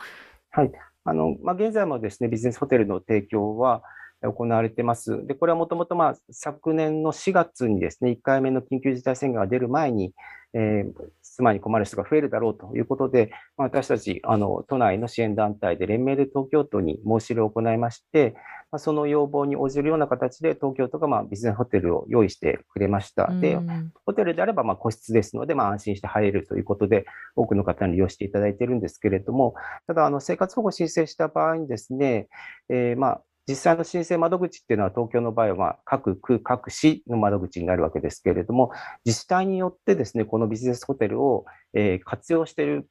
[0.51, 0.71] はい。
[1.03, 3.81] あの、まあ、現在もですね、ビジネスホテルの提供は
[4.21, 5.25] 行われてます。
[5.27, 10.13] で、これはもともと、まあ、昨年の4月にですね、1回目の緊急事態宣言が出る前に、
[10.53, 10.93] えー、
[11.37, 18.33] 住まいに困る人が増えるだろうということで、まあ、私たち、あの、都内の支援団体で連名で東京都に申し入れを行いまして、
[18.71, 23.27] まあ、その要望に応じるような形で東京都がまあビジネスホテルを用意してくれました。
[23.27, 23.59] で、
[24.05, 29.53] ホテルであればまあ個室ですので、まあ安心して入れるということで、多くの方に利用していただいているんですけれども、
[29.85, 32.27] ただ、あの、生活保護申請した場合にですね、
[32.69, 38.71] えー、まあ、実際の申請窓口っていうのは東京の場合は各区、各市の窓口になるわけですけれども、
[39.05, 42.89] 自治体によってですね、このビジネスホテルを、え活用している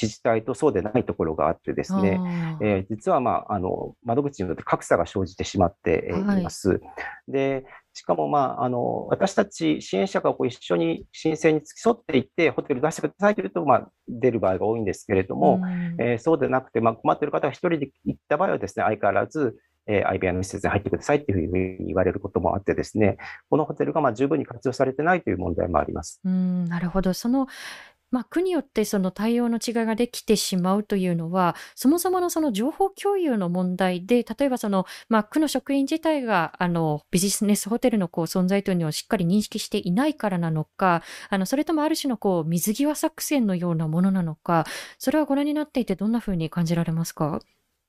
[0.00, 2.20] 自治体とそうでないところがあってですね、
[2.60, 6.42] えー、実は、まあ、あの窓口によって格差が生じてしまってい。
[6.42, 6.70] ます。
[6.70, 6.80] はい、
[7.28, 15.60] でしかも、まあ、あの私たち支援者がこう一緒に申請に付き添っていって、ホテル出してくださいというと、まあ、出る場合が多いんですけれども、
[15.98, 23.16] えー、そうでなくて、まあ、困っている方が一人で行った場合はですね、相変わらず、えー、IBM の施設に入ってくださいっていうふうに言われることもあってですね、
[23.50, 26.20] このホテルがまあ十分に活用されてないという問題もあります。
[26.24, 27.12] うんなるほど。
[27.14, 27.46] その
[28.12, 44.66] まあ、区によってその対応の違いができてしまうというのは、そもそものその情報共有の問題で、例えばその、まあ、区の職員自体が、あの、ビジネスホテルのこう存在というのをしっかり認識していないからなのか、あの、それともある種のこう、水際作戦のようなものなのか、
[44.98, 47.40] それはご覧になっていてどんなふうに感じられますか？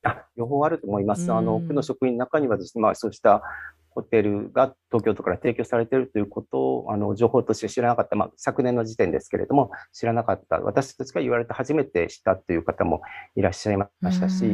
[0.04, 1.32] あ両方あると思います。
[1.32, 3.42] あの、区の職員の中にはですね、まあ、そうした
[3.94, 13.02] ホテルが東京都から提供されているということを、あの、情報として知らなかった、まあ、昨年の時点ですけれども、知らなかった、私たちが言われて初めて知ったという方も
[13.36, 14.44] いらっしゃいましたし、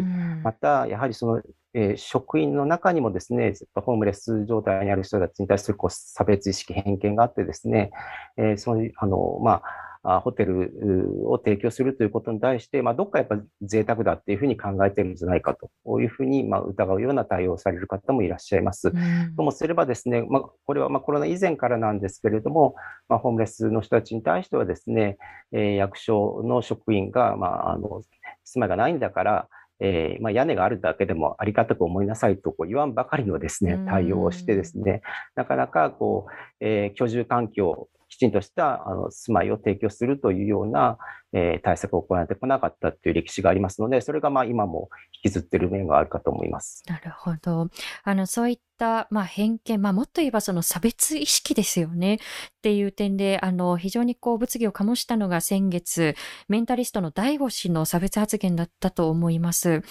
[0.45, 7.91] また、やはりその、えー、職員の中にもですね、ホームレス状態にある人たちに対するこう差別意識、偏見があってですね、
[8.37, 15.71] えー、その、あの、まあ、あホテルを提供するということに対して、まあ、どっかやっぱ贅沢だっていうふうに考えてるんじゃないかと。
[16.01, 18.89] いうふうに、まあ、疑うような対応をされる方もいらっしゃいます。
[18.89, 22.75] うん、ともすればですね、まあ、これはまあコロナ以前からなんですけれども、
[23.09, 25.19] まあ、ホームレスの人たちに対してはですね、
[25.53, 28.03] えー、役所の職員が、まあ、あの
[28.45, 29.49] 住まいがないんだから、
[29.81, 35.03] えーまあ、屋根があるだけでもありがたく思いなさいとこう言わんばかりのですね対応をしてですね
[35.35, 40.99] なかなかこう、えー、居住環境きちんとしたあの住まいを提供するというような、
[41.33, 44.91] えー、対策を行ってこなかったという歴史がありますので、それがまあ今も
[45.25, 46.83] 引きずっている面があるかと思います。
[46.89, 47.69] なるほど。
[48.03, 52.19] あの、そういったまあ偏見、まあもっと言えばその差別意識ですよねっ
[52.63, 56.17] ていう点で、あの、非常にこう物議を醸したのが先月、
[56.49, 59.83] メンタリストの大悟氏の差別発言だったと思います。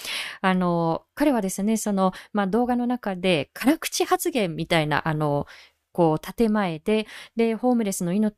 [0.41, 5.47] あの、彼はですね、その、まあ動画の中で辛口発言みたいな、あの、
[5.99, 8.33] こう建前で、で、ホームレスの命、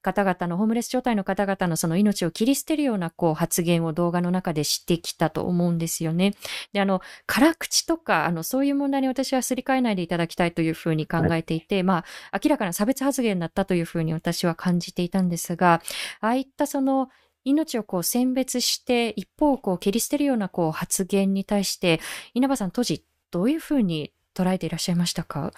[0.00, 6.32] 方々のホームレス状態の方々のその命を切り捨てるようなこう発言を動画の中でしてきたと思うんですよね。
[6.72, 15.82] で、あの、辛口とか、あの、そういう問題に私はすり替えないでいただきたいというふうに考えていて、はい、まあ、明らかな差別発言だったというふうに私は感じていたんですが、
[16.22, 17.10] ああいったその、
[17.44, 22.00] 命をこう選別して一方をこう切り捨てるようなこう発言に対して
[22.32, 25.52] 稲葉さん当時どういうふうに捉えていらっしゃいましたか？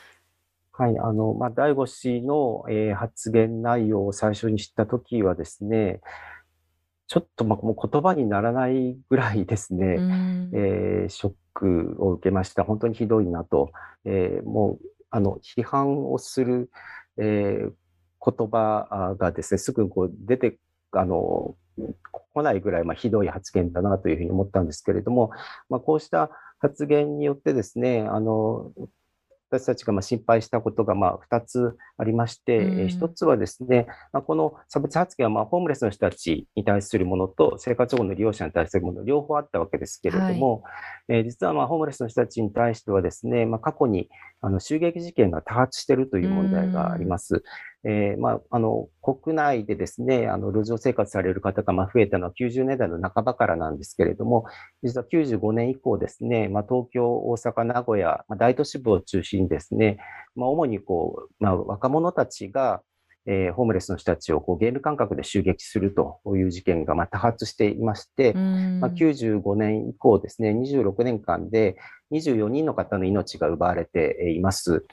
[0.77, 6.01] はい、あの、まあ、大悟氏の、えー、発言内容を最初に知ったときはですね、
[7.07, 9.99] ちょっと、ま、もう言葉にならないぐらいですね、
[10.53, 12.65] えー、ショックを受けました。
[12.65, 13.71] 本当にひどいなと。
[14.05, 16.71] えー、もう、あの、批判をする、
[17.19, 17.71] えー、
[18.37, 20.59] 言葉がですね、すぐこう出て、
[20.91, 21.55] あの、
[22.33, 25.31] 来ないぐらい、まあ、ひどい発言だなというふうに思ったんですけれども、
[25.69, 28.73] まあ、こうした発言によってですね、あの、
[29.51, 44.09] 私たちがま心配したことがま2つありまして、うん、1つはですね、まこの差別発言はまホームレスの人たちに対するものと生活保護の利用者に対するもの両方あったわけですけれども、はい、えー、実はまホームレスの人たちに対してはですね、ま過去に
[44.41, 47.43] あの襲撃事件が多発しているという問題があります。
[47.87, 54.47] えー、まあ、あの、国内でですね、あの、路上生活される方がま増えたのは90年代の半ばからなんですけれども、
[54.83, 59.99] 実は95年以降ですね、まあ、東京、大阪、名古屋、まあ、大都市部を中心にですね、
[60.35, 62.81] まあ、主にこう、まあ、若者たちが、
[63.27, 71.77] えー、ホームレスの人たちをこうゲーム感覚で襲撃するという事件がま多発していまして、まあ、95年以降ですね、26年間で
[72.12, 74.85] 24人の方の命が奪われています。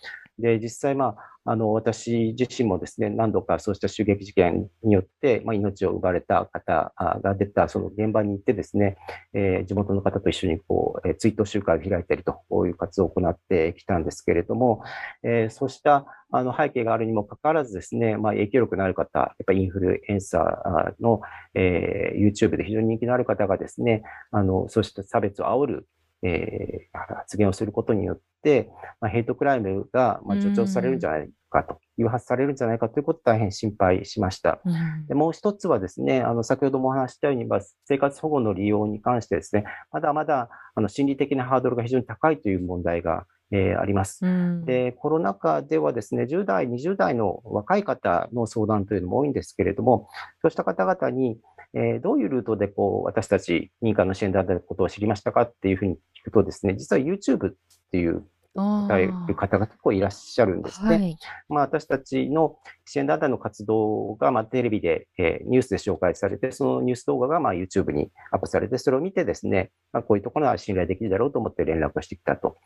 [0.42, 8.98] で、実際、まあ、あの、私自身もですね、何度かそうした襲撃事件によって、まあ、命を奪われた方が出た、その現場に行ってですね、
[9.34, 14.84] えー、地元の方と一緒にこう、えー、追悼集会を開いたりとこういう活動を行ってきたんですけれども、
[15.24, 21.22] えー、そうしたあの背景があるにもかかわらずですね、まあ、影響力のある方、やっぱインフルエンサーの、
[21.56, 25.88] えー、YouTube で非常に人気のある方がですね、あの、そうした差別を煽る
[26.24, 34.60] えー、発言をすることによって、まあ、ヘイトクライムが、まあ、助長されるんじゃないかと、誘発されるんじゃないかということを大変心配しました。
[35.08, 44.22] でもう一つはですね、あの、先ほどもお話したように、まあ、生活保護の利用に関してですね、まだまだ、あの、心理的なハードルが非常に高いという問題が、えー、あります。
[44.66, 50.08] で、コロナ禍ではですね、10代、20代の若い方の相談というのも多いんですけれども、
[50.42, 51.38] そうした方々に、
[51.74, 57.54] えー、どういうルートでこう私たち民間の支援団体のことを知りましたかっていうふうに聞くとですね、実は YouTube っ
[57.92, 60.90] ていう方が結構いらっしゃるんですね。
[60.90, 72.58] はい、まあ、私たちの支援団体の活動が、まあ、テレビで、えー、ニュースで紹介されて、そのニュース動画が、まあ、YouTube にアップされて、それを見てですね、まあ、こういうところは信頼できるだろうと思って連絡をしてきたと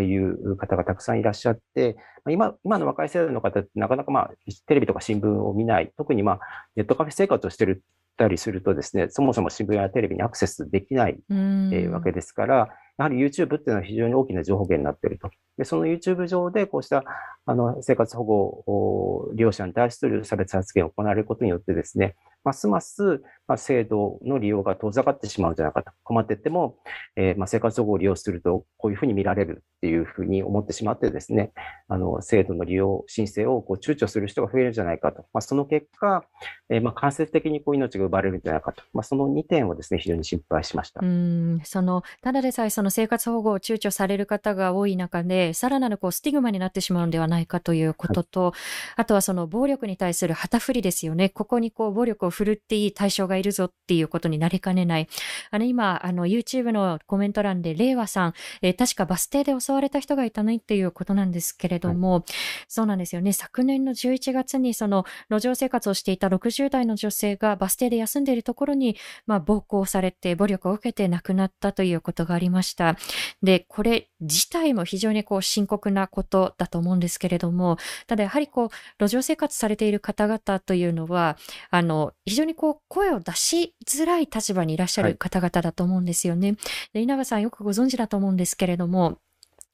[0.00, 4.30] いう方がたくさんいらっしゃって、まあ、今今の若い世代の方ってなかなか、まあ、
[4.66, 6.40] テレビとか新聞を見ない、特に、まあ、
[6.74, 7.82] ネットカフェ生活をしている
[8.16, 15.30] たりするとですね、そもそも新聞やテレビにアクセスできない、えー、わけですから、やはり YouTube っていうのは非常に大きな情報源になっていると。
[15.58, 17.04] で、その YouTube 上でこうした
[17.44, 25.92] あの生活保護利用者に対する差別発言を行われることによってですね、ますます、まあ、制度の利用が遠ざかってしまうんじゃないかと。
[26.02, 26.76] 困ってても、
[27.16, 31.52] えー、まあ、生活保護を利用すると、こういうふうに見られるっていうふうに思ってしまってですね、
[31.88, 35.26] あの、制度の利用申請をこう躊躇する人が増えるんじゃないかと。
[35.32, 36.24] まあ、その結果、
[36.70, 38.82] えー、まあ、間接的にこう命が奪われるんじゃないかと。
[38.92, 41.00] まあ、その2点をですね、非常に心配しました。
[41.02, 48.52] うん、その、ただでさえその生活保護を躊躇される方が多い中で、さらなるこうスティグマになってしまうんではないかということと、はい、
[48.96, 51.28] あとはその暴力に対する旗振りですよね。
[51.28, 55.08] ここにこう暴力を振るっていい対象ががいるぞっていうことになりかねない。
[55.50, 62.22] あの、今、あの、YouTube のコメント欄で、令和さん、えー、確かバス停で襲われた人がいたねっていうことなんですけれども、はい、
[62.68, 63.32] そうなんですよね。
[63.32, 72.96] 昨年の11月に、その、路上生活をしていた60代の女性がバス停で休んでいるところに、まあ、暴行されて、暴力を受けて亡くなったということがありました。
[73.42, 77.76] で、これ自体も非常にこう深刻なことだと思うんですけれども、
[78.06, 78.68] ただやはりこう、
[79.04, 81.36] 路上生活されている方々というのは、
[81.70, 86.48] あの、非常にこう、声を出しづらい立場にいらっしゃる方々だと思うんですよね。
[86.48, 86.56] はい、
[86.94, 89.18] で稲葉さんよくご存知だと思うんですけれども、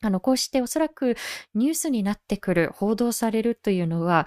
[0.03, 1.17] あの、こうしておそらく
[1.55, 4.27] ニュースになってくる、報道されるというのは、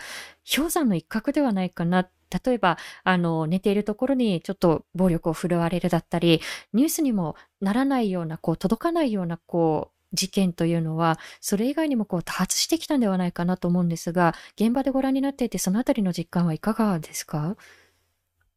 [0.56, 2.08] 氷山の一角ではないかな。
[2.46, 6.42] 例えば、あの、寝ているところにちょっと暴力を振るわれるだったり、
[6.74, 17.56] ニュースにもならないような、こう、届かないような、こう、事件というのは、それ以外にもこう多発してきたんではないかなと思うんですが、現場でご覧になっていて、そのあたりの実感はいかがですか？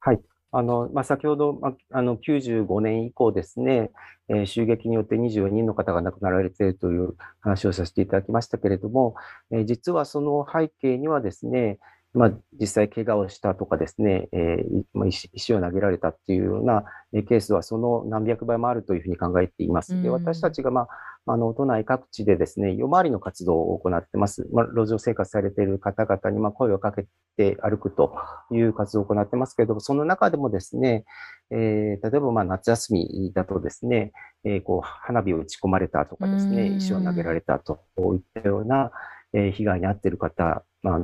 [0.00, 0.20] はい。
[0.59, 3.90] あの、まあ、先ほど、まあ、の、95年以降ですね、
[4.28, 9.14] えー、襲撃によって24人の方が亡くなられているという話をさせていただきましたけれども、
[9.50, 11.78] えー、実はその背景にはですね、
[12.16, 20.00] まあ、実際怪我をしたとかですね、えー、石を投げられたっていうようなケースはその何百倍もあるというふうに考えています。
[20.02, 20.82] で私たちが、ま
[21.26, 24.48] あ、あの都内各地でですね、夜回りの活動を行ってます。
[24.50, 27.06] まあ、路上生活されている方々にまあ声をかけ
[27.36, 28.14] て歩くと
[28.50, 31.04] いう活動を行ってますけれども、その中でもですね、
[31.50, 34.12] えー、例えばまあ夏休みだとですね、
[34.44, 37.78] えー、こう花火を打ち込まれたとかですね、石を投げられたと
[38.14, 38.90] いったような、
[39.32, 41.01] え被害に遭っている方、まあ、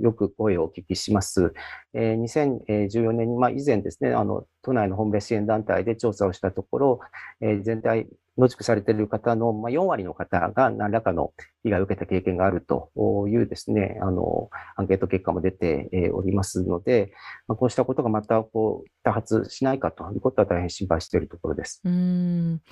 [0.00, 1.52] よく声をお聞きします。
[1.94, 7.00] え2014年に、まあ、以前ですね、あの、都内のホームレス支援団体で調査をしたところ、
[7.40, 8.08] え全体、
[8.38, 11.32] 野宿されている方の、まあ、4割の方が何らかの
[11.64, 12.90] 被害を受けた経験があると
[13.28, 17.12] いうですね、あの、アンケート結果も出ておりますので、
[17.46, 21.82] まあ、こうしたことがまたこう多発しないかということは大変心配しているところです。
[21.84, 22.62] うん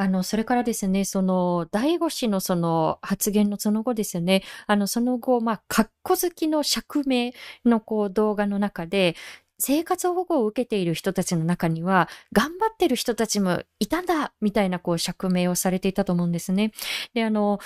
[0.00, 7.32] あの、それからですね、その、第五氏のその発言のその後ですね、あの、その後、まあ、かっこ好きの釈明
[7.66, 9.14] のこう動画の中で、
[9.58, 16.72] 生活保護を受けている人たちの中には、頑張ってる人たちもいたんだみたいなこう釈明をされていたと思うんですね。
[17.12, 17.58] で、あの、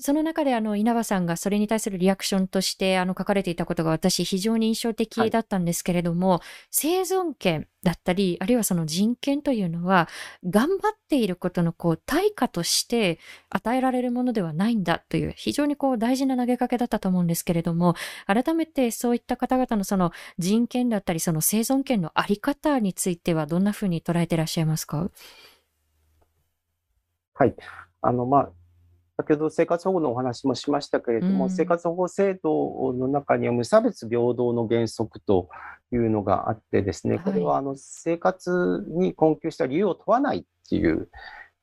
[0.00, 6.40] その中であの稲葉さんがそれに対するリアクションとしてあの書かれていたことが私非常に印象的だったんですけれども、はい、
[6.70, 10.08] 生存権だったり、あるいはその人権というのは、
[10.44, 17.94] 頑張っていることのこう対価として与えられるものではないんだという非常にこう大事な投げかけだったと思うんですけれども、
[18.26, 25.10] 改めてそういった方々のその人権だったり、その生存権のあり方についてはどんなふうに捉えていらっしゃいますか？
[27.34, 27.54] はい。
[28.02, 28.50] あの、まあ、
[29.20, 35.48] 先ほど生活保護のお話もしましたけれども、うん、生活保護制度の中には無差別平等の原則と
[35.92, 41.08] いうのがあってですね、これはあの生活に困窮した理由を問わないっていう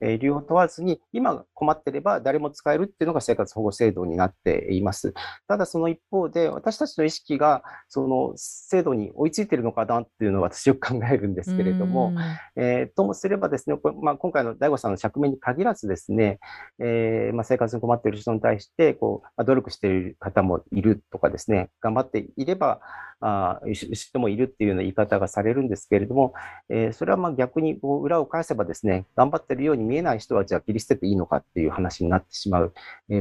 [0.01, 5.13] え理由を問わずに、今困ってれば誰も使えるっていうのが生活保護制度になっています。
[5.47, 12.13] ただその一方で、私たちの意識がその制度に追いついているのかなっていうのは私よく考えるんですけれども、
[12.55, 16.39] えー、ともすればですね、まあ、今回の大悟さんの釈明に限らずですね、
[16.79, 22.79] えー、まあ、生活に困っている人に対して、こう、まあ、努力している方もいるとかですね、頑張っていれば、
[23.19, 26.33] あ人もいるっていうような言い方がされるんですけれども、
[26.69, 32.73] えー、それはまあ逆にこう裏を返せばですね、頑張ってるように見えない人はじゃあ切り捨てていいのかっていう話になってしまう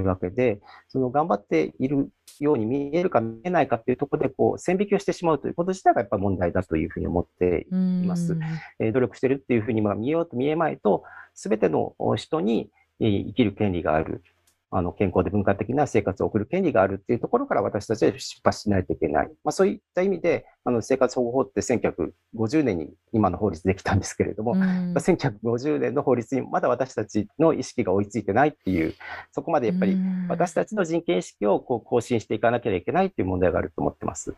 [0.05, 2.11] わけで、その頑張っている
[2.41, 7.75] ように見えるか見えないかっていうところでこう線引きをしてしまうということ自体がやっぱり問題だというふうに思ってい
[8.07, 8.37] ます。
[8.79, 11.05] えー、努力してるっていうふうにまあ見ようと見えまいと、
[11.35, 14.23] すべての人に生きる権利がある。
[14.71, 19.29] あの健康で文化的な生活を送る権利があるっていうところから私たちは出発しないといけない。
[19.45, 28.95] まあ、そういった意味で、あの生活保護法って1950年に今の法律できたんですけれども、うん、1950年の法律にまだ私たちの意識が追いついてないっていう、
[29.33, 29.97] そこまでやっぱり
[30.29, 34.35] 私たちの人権意識をこう更新していかなければいけないっていう問題があると思ってます。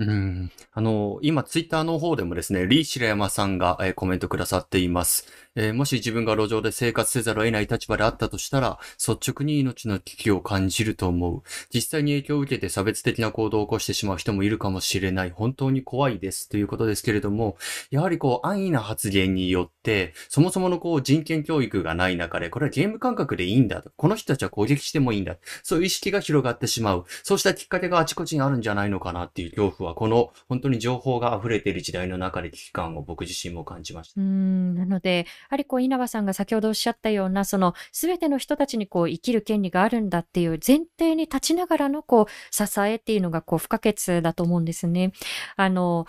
[0.00, 0.50] うん。
[0.72, 5.26] あの、今、ツイッターの方でもですね、リー・シラヤマさんが、えー、コメントくださっています。
[5.56, 11.42] えー、もし自分が路上で生活せざるを得ない立場であったとしたら、率直に命の危機を感じると思う。
[11.74, 15.30] 実際に影響を受けて差別的な行動を起こしてしまう人もいるかもしれない。
[15.30, 16.48] 本当に怖いです。
[16.48, 17.56] ということですけれども、
[17.90, 23.90] やはりこう、安易な発言によって、そもそものこう、人権教育がない中で、これはゲーム感覚でいいんだと。
[23.96, 25.36] この人たちは攻撃してもいいんだ。
[25.62, 27.04] そういう意識が広がってしまう。
[27.24, 34.20] そうしたきっかけがあちこちにあるんじゃないのかなっていう恐怖は、この、本当に情報が溢れている時代の中で危機感を僕自身も感じました。
[34.20, 45.12] うん、なので、やはりこう、稲葉さんが先ほどおっしゃったような、その全ての人たちにこう生きる権利があるんだっていう前提に立ちながらのこう支えっていうのがこう不可欠だと思うんですね。
[45.56, 46.06] あの、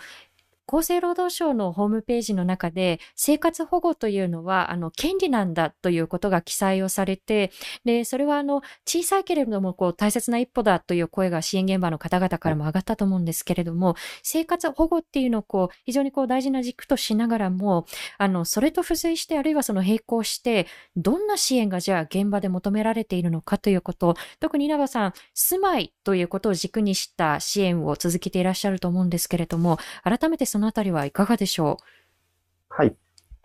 [0.72, 7.52] 厚生労働省のホームページの中で、生活保護というのは、あの、権利なんだということが記載をされて、
[7.84, 17.84] で、それはあの、小さいけれども、こう、大切な一歩だという声が支援現場の方々からも上がったと思うんですけれども、生活保護っていうのをこう、非常にこう、大事な軸としながらも、
[18.16, 20.66] あの、それと付随して、あるいはその並行して、
[20.96, 31.84] どんな支援がじゃあ現場で求められているのかということ、特に稲葉さん、住まいということを軸にした支援を続けていらっしゃると思うんですけれども、改めてそのあたりはいかがでしょう？
[32.68, 32.96] はい。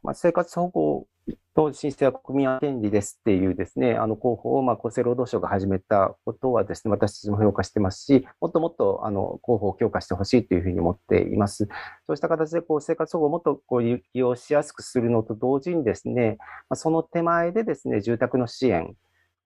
[0.03, 1.07] まあ、生活保護
[1.53, 11.67] と申請は国民権利ですっていうですね、あの広報をまあ厚生労働省が始めたことはですね、私たちも評価してますし、もっともっとあの広報を強化してほしいというふうに思っています。
[12.05, 16.37] そうした形でこう生活保護をもっとこう利用しやすくするのと同時にですね、
[16.69, 18.95] まあ、その手前でですね、住宅の支援、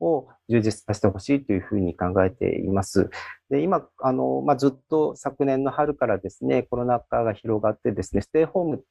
[0.02, 3.10] を充実させてほしいというふうに考えています。
[3.50, 8.84] で今あの、まあ、ずっと昨年の春からですね、コロナ禍が広がってですね、ステイホーム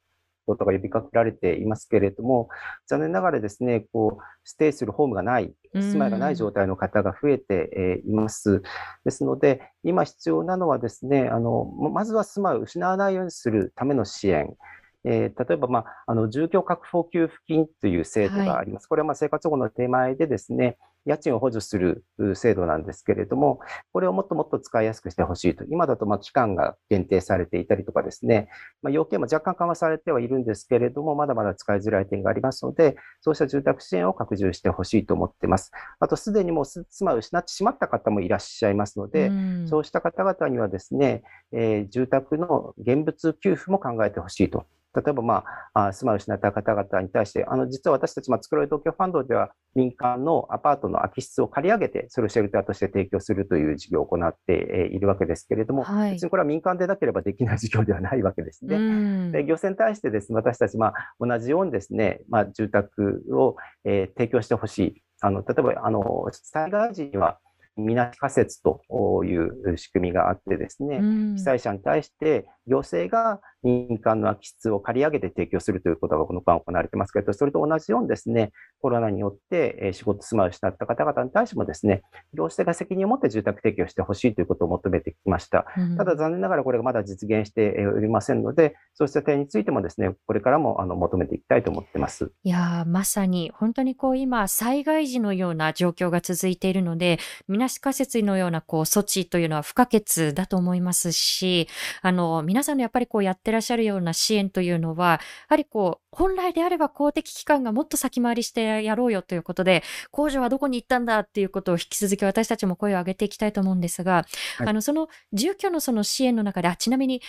[0.45, 2.49] ことが呼びかけられていますけれども、
[2.87, 8.61] 残念ながらですね、こう、ステイするホームがない、住まいがない状態の方が増えています。
[9.05, 14.55] ですので、今必要なのはですね、あの、まずは住まいを失わないようにするための支援。
[15.03, 18.83] えー、例えば、まあ、あの住居確保給付金という制度があります。
[18.83, 23.59] はい、これはまあ生活保護の手前でですね、家賃を補助する制度なんですけれども、
[23.91, 25.63] これをもっともっと使いやすくしてほしいと。
[25.65, 28.49] 今だとまあ期間が限定されていたりとかですね、
[28.81, 35.71] まあ、要件も若干緩和されてはいるんですけれども、まだまだ使いづらい点がありますので、そうした住宅支援を拡充してほしいと思っています。
[35.99, 44.65] あと、すでにもう住まいを失ってしまった方もいらっしゃいますので、うん、そうした方々にはですね、えー、住宅の現物給付も考えてほしいと。
[44.95, 59.31] 例えば、まあ、住まいを失った方々に対して、あの、実は私たち、まあ、作ろい東京ファンドでは、民間のアパートの空き室を借り上げて、それをシェルターとして提供するという事業を行っているわけですけれども、はい、別にこれは民間でなければできない事業ではないわけですね。
[59.31, 65.03] で、行政に対してですね、私たち、まあ、同じようにですね、まあ、住宅を、えー、提供してほしい。
[65.21, 67.39] あの、例えば、あの、災害時には、
[67.77, 68.81] みなし仮設と
[69.23, 70.99] いう仕組みがあってですね、
[71.35, 78.51] 被災者に対して行政が民間の空き室を借り上げて提供するということがこの間行われてますけど、それと同じようにですね、
[78.81, 82.01] コロナによって仕事住まいを失った方々に対してもですね、
[82.33, 85.65] 行政が責任を持って住宅提供してほしいということを求めてきました。
[85.97, 92.31] ただ残念ながらこれがまだ実現しておりませんので、そうした点についてもですね、これからもあの求めていきたいと思ってます。
[92.43, 101.67] いやまさに本当にこう今、災害時のような状況が続いているので、みなし仮設のようなこう措置というのは不可欠だと思いますし、
[102.01, 114.25] あの、さんのやっぱりこうやってらっしゃるような支援というのは、やはりこう、本来であれば公的機関がもっと先回りしてやろうよということで、控除はどこに行ったんだっていうことを引き続き私たちも声を上げていきたいと思うんですが、
[114.57, 117.21] はい、あの、その住居のその支援の中で、あ、ちなみに、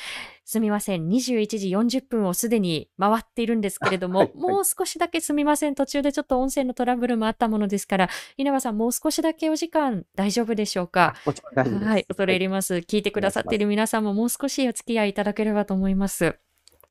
[0.45, 1.69] すみません、21時
[1.99, 11.15] 40分をすでに回っているんですけれども、はいはい、もう少しだけすみません、途中でちょっと音声のトラブルもあったものですから、稲葉さん、もう少しだけお時間大丈夫でしょうか？
[11.55, 12.75] はい、恐れ入ります。
[12.75, 16.37] 聞いてくださっている皆さんももう少しお付き合いいただければと思います。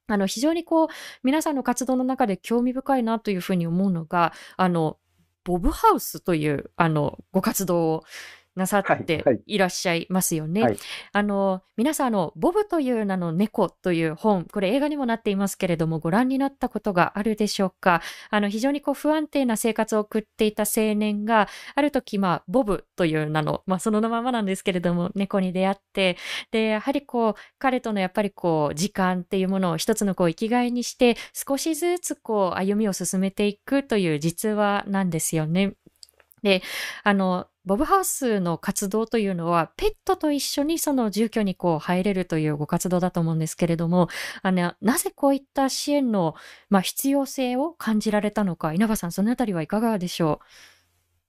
[0.08, 0.88] あの、非常にこう、
[1.24, 4.98] 皆さんの活動の中で興味深いなというふうに思うのが、あの、
[5.44, 8.04] ボブハウスという、あの、ご活動を
[8.56, 10.62] なさっていらっしゃいますよね。
[10.62, 10.80] はいはい、
[11.14, 18.02] あの、皆さん、あの、ボブという名の猫という本、これ映画にもなっていますけれども、ご覧になったことがあるでしょうか？
[18.30, 26.18] あの、非常にこう不安定な生活を送っていた青年が、ある時、まあ、ボブという名の、まあ、そのままなんですけれども、猫に出会って、
[26.52, 35.74] で、やはりこう、彼とのやっぱりこう、時間っていうものを一つのこう、生きがいにして、少しずつこう、歩みを進めていくという実話なんですよね。
[36.44, 36.62] で、
[37.04, 44.08] あの、ボブハウスの活動というのは、ペットと一緒にその住居にこう入れるというご活動だと思うんですけれども、
[44.42, 46.34] あの、なぜこういった支援の、
[46.70, 50.46] まあ、必要性を感じられたのか、稲葉さん、そのあたりはいかがでしょう？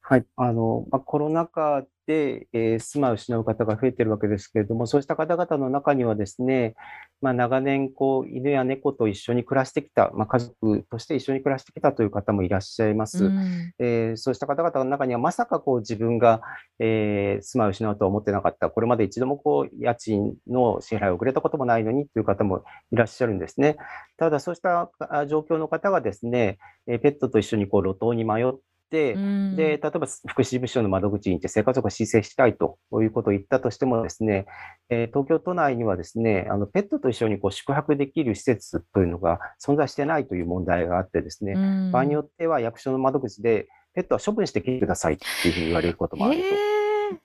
[0.04, 0.24] はい。
[0.36, 6.74] あの、まあ、コロナ禍で、えー、住まいを失う方が増えているわけですけれども、そうした方々の中にはですね、
[7.20, 13.26] まあ、長年、こう、犬や猫と一緒に暮らしてきた、まあ、家族として一緒に暮らしてきたという方もいらっしゃいます。
[13.26, 16.42] うん、えー、そうした方々の中には、まさかこう自分が、
[16.80, 23.76] えー、住まいを失うとは思ってなかった、これまで一度もこう、家賃の支払いを遅れたこともないのにという方もいらっしゃるんですね。
[24.16, 24.90] ただ、そうした
[25.28, 28.52] 状況の方がですね、ペットと一緒にこう路頭に迷っ
[28.92, 29.14] て、
[29.56, 29.90] で、例えば
[30.28, 34.44] 福祉事務所の窓口に行って生活保護申請したいということを言ったとしてもですね、
[34.90, 41.54] えー、東京都内にはですね、あのペットと一緒にこう宿泊できる施設というのが存在してないという問題があってですね、
[41.90, 46.42] 場合によっては役所の窓口でペットは処分してきてくださいっていうふうに言われることもあると。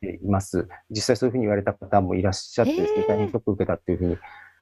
[0.06, 0.68] います。
[0.90, 4.18] 実際そういうふうに言われた方もいらっしゃってですね、大変ショックを受けたっていうふうに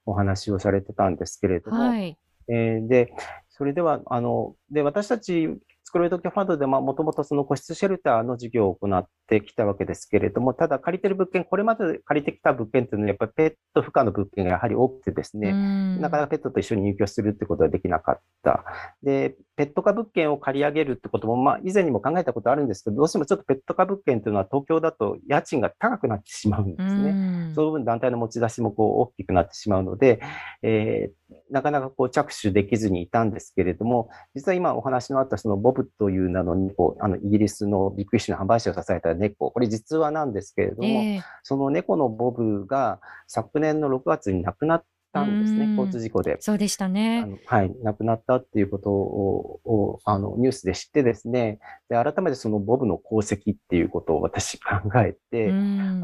[0.05, 3.13] お話をされてたんですけれども、はい、えー、で、
[3.49, 5.49] それでは、あの、で、私たち
[5.85, 15.51] スクロイドキャファンドでもともとその個室シェルターの事業を行ってきたわけですけれども、ただ借りてる物件、これまで借りてきた物件っていうのはやっぱりペット不可の物件がやはり多くてですね、
[15.99, 18.63] なかなかペットと一緒に入居するってことはできなかった。
[19.03, 27.51] で、ペット可物件を借り上げるってことも、まあ以前にも考えたことあるんですけど、どうしてもちょっとペット可物件っていうのは東京だと家賃が高くなってしまうんですね。
[27.55, 30.21] その分団体の持ち出しもこう大きくなってしまうので、
[30.61, 44.83] えー、なかなかこう着手できずにいたんですけれども、実は今お話のあったそのボブという名の猫、あのイギリスのビッグフィッシュの販売者を支えた猫、これ実話なんですけれども、えー、その猫のボブが昨年の6月に亡くなっ
[45.15, 46.35] たんですね、交通事故で。
[46.41, 47.39] そうでしたね。
[47.45, 51.59] はい、亡くなったっていうことをあのニュースで知ってですね
[51.89, 55.53] で、改めてそのボブの功績っていうことを私 考えて、あ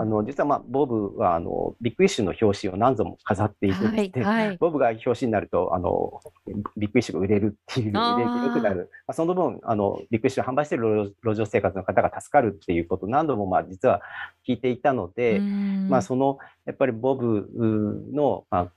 [0.05, 6.19] の実は、まあ、ボブはあのビッグイシューの表紙を何度も飾っていてですね、はいはい、ボブが表紙になるとあの
[6.77, 14.01] ビッグイシューが売れるっていう、売れよくなる、まあ、その分あのビッグイシューを販売している路上生活の方が助かるっていうことを何度もまあ実は
[14.47, 17.49] 聞いていたので、まあ、そのやっぱりボブ
[18.13, 18.71] の、まあ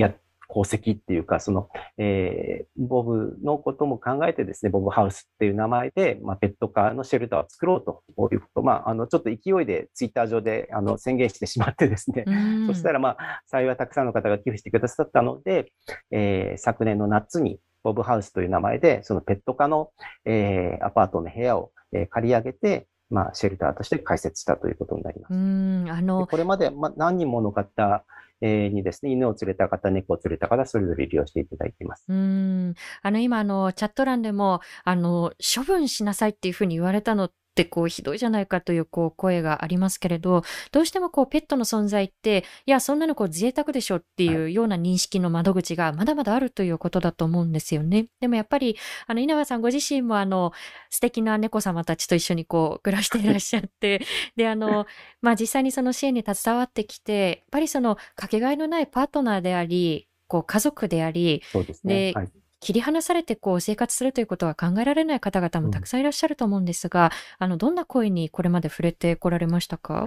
[0.00, 0.14] や、
[0.50, 8.02] 功績っていうか、その、えー、ボブのことも考えてですね、ボブハウスっていう名前で、まあ、ペットカーのシェルターを作ろうと
[8.34, 12.24] いうこと、まあ、あの、ちょっと勢いでツイッター上で、あの、宣言してしまってですね、
[12.66, 15.72] そしたら、まあ、幸いたくさんの方が寄付してくださったので、
[16.10, 19.90] えー、昨年の夏に、ボブハウスという名前で、そのペット科の、
[20.26, 25.34] えー、アパートの部屋を、えー、借り上げて、まあ、シェルターとして開設したということになります。
[25.34, 28.04] うんあのこれまで、ま、何人もの方
[28.46, 32.04] にですね、犬を連れた方、猫を連れた方、それぞれ利用していただいています。
[32.08, 32.74] うん。
[33.02, 48.06] あの、今、あの、チャット欄でも、あの、処分しなさいっていうふうに言われたのってこうひどいじゃないかというこう声がありますけれどどうしてもこうペットの存在っていやそんなのこう贅沢でしょっていうような認識の窓口がまだまだあるということだと思うんですよね。
[48.20, 48.76] でもやっぱり
[49.06, 50.52] あの稲葉さんご自身もあの
[50.90, 54.02] 素敵な猫様たちと一緒にこう暮らしていらっしゃって
[54.36, 54.86] であの
[55.20, 61.42] まあ実際にその支援に携わってきてやっぱりそのかけがえのないパートナーでありこう家族であり
[61.84, 62.12] で、ね。
[62.14, 67.06] はい切り離されてこう生活するということは考えられない方々もたくさんいらっしゃると思うんですが、
[67.40, 70.06] うん、あのどんな声にこれまで触れてこられましたか？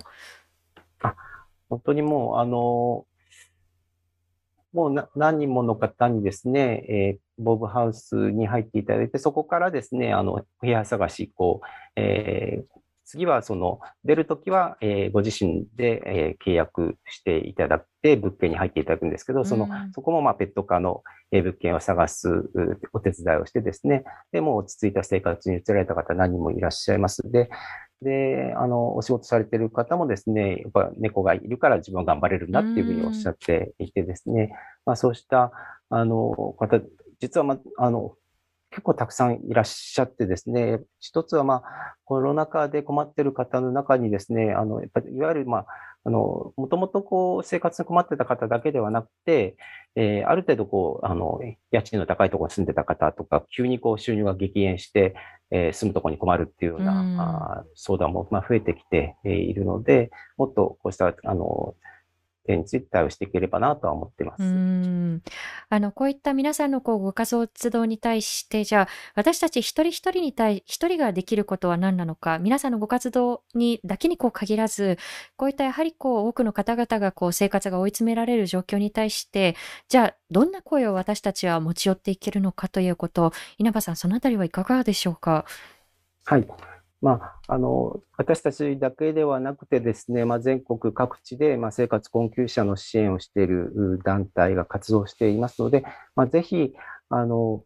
[1.02, 1.16] あ
[1.70, 3.06] 本当にもうあの
[4.74, 22.30] もう何人もの方にですね、えー、ボブハウスに入っていただいて、そこからですね、あの、部屋探し、こう、えー、次はその出るときは、えー、ご自身で、えー、契約していただいて物件に入っていただくんですけど、その、そこもまあペット科の物件を探す
[22.94, 27.30] お手伝いをしてですね、で、もう落ち着いた生活に移られた方何人もいらっしゃいます。
[27.32, 27.50] で、
[28.02, 34.52] で、あの、お仕事されている方もですね、やっぱ猫がいるから自分は頑張れるなっていうふうにおっしゃっていてですね、
[34.86, 35.52] まあそうした、
[35.90, 36.82] あの、方、
[37.20, 38.16] 実はま、あの、
[38.74, 41.64] 結構たくさんいらっしゃってですね、一つはまあ、
[42.06, 45.66] コロナ禍で困っている方の中にですね、あの、やっぱりいわゆるまあ、
[46.06, 49.56] あの、もともとこう、生活に困ってた方だけではなくて、
[49.96, 51.40] えー、ある程度こう、あの、
[51.72, 55.14] 家賃の高いところに住んでた方とか、急にこう、収入が激減して、
[55.52, 61.76] えー、住むところに困るっていうような、うん、あ相談も、まあ、増えてきているので、もっとこうした、あの、
[62.46, 64.44] 点について対応していければなとは思っています。
[64.44, 65.22] うん
[65.70, 74.98] あのこういった皆さんのこうご活動に対してじゃあ私たち一人一人に対一人ができることは何なのか皆さんのご活動にだけにこう限らず
[75.36, 79.56] こういったやはりこう多くの方々がこう生活が追い詰められる状況に対して
[79.88, 85.46] じゃあどんな声を私たちは持ち寄っていけるのかということ稲葉さんそのあたりはいかがでしょうか？
[86.26, 86.48] はい
[87.04, 95.84] まあ、あの私たちだけではなくてですね、まあ、全国各地で、まあ、生活困窮者の支援をしている団体が活動していますので、
[96.16, 96.72] まあ、ぜひ
[97.10, 97.66] あの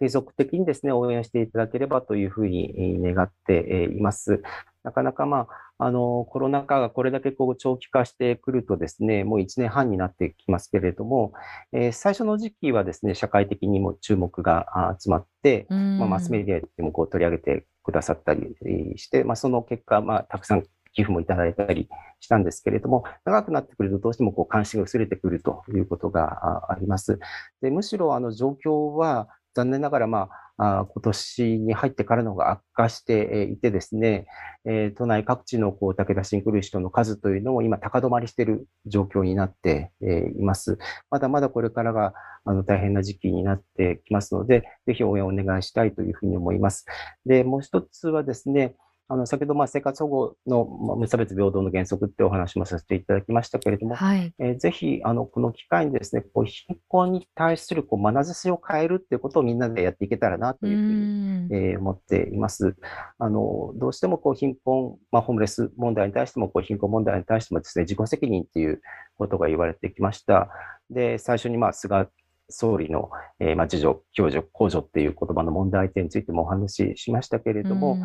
[0.00, 4.42] 継続的にですね応援していただければというふうに願っています。
[4.82, 5.46] なかなか、ま
[5.78, 11.32] あ、あのコロナ禍がこれだけこう長期化してくるとですね、もう1年半になってきますけれども、
[11.72, 18.56] えー、最初の時期はですね、社会的にも注目が集まって、まあ、マスメディアでもこう取り上げてくださったり
[18.96, 20.64] して、まあ、その結果、まあ、たくさん
[20.94, 21.88] 寄付もいただいたり
[22.20, 27.18] したんですけれども、長くなってくるとどうしてもこう関心が薄れてくるということがあります。
[27.60, 34.26] でむしろあの状況は残念ながら、まあ、あ今年に入ってからのが悪化していてですね、
[34.64, 40.78] えー、都内各地のこう武田シンクル人の数というのも今高止まりしている状況になって、えいます。
[41.10, 46.84] まだまだこれからがあの大変な時期になってきますので、ぜひ応援をお願いしたいというふうに思います。
[47.26, 48.76] で、もう一つはですね、
[49.06, 62.76] あの、先ほど、まあ、生活保護の、まあ、無差別平等の原則ってお話もさせていただきましたけれども、はい、えー、ぜひ、あの、この機会にですね、こう、貧困に対する、こう、眼差しを変えるっていうことをみんなでやっていけたらな、というふうに、えー、思っています。
[63.18, 68.80] あの、どうしても、こう、貧困、まあ、ホームレス問題に対しても、こう、貧困問題に対してもですね、自己責任っていう
[69.18, 70.48] ことが言われてきました。
[70.88, 72.08] で、最初に、まあ、菅
[72.48, 77.98] 総理の、えー、まあ、自助、共助、公助っていう言葉の問題点についてもお話ししましたけれども、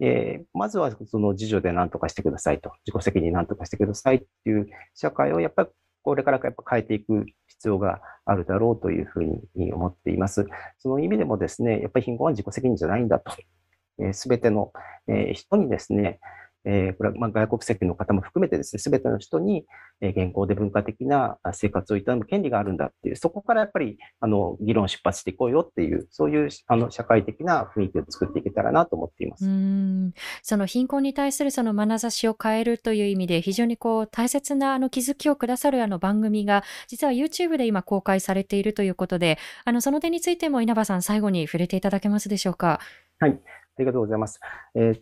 [0.00, 5.68] えー、まずはその自助で何とかしてくださいと、自己責任何とかしてくださいっていう社会をやっぱり
[6.02, 9.24] これからやっぱ変えていく必要があるだろうというふう
[9.54, 10.46] に思っています。
[10.78, 13.32] その意味でもですね、やっぱり貧困は自己責任じゃないんだと。
[14.12, 14.72] す、え、べ、ての、
[15.08, 16.20] えー、人にですね、
[16.64, 19.66] えー、これはまあ外国籍の方も含めてですね、すべての人に、
[20.00, 29.46] えー、現行で文化的な生活を営む権利があるんだっていう、そこからやっぱり、あの、議論出発していこうよっていう、そういう、あの、社会的な雰囲気を作っていけたらなと思っています。
[29.46, 30.12] うん
[30.42, 42.80] その貧困に対するその眼差しを変えるという意味で、非常にこう、大切なあの気づきをくださるあの番組が、実は YouTube で今公開されているということで、あの、その点についても稲葉さん、最後に触れていただけますでしょうか？
[43.18, 43.32] はい。
[43.32, 43.36] あ
[43.80, 44.40] りがとうございます。
[44.74, 45.00] えー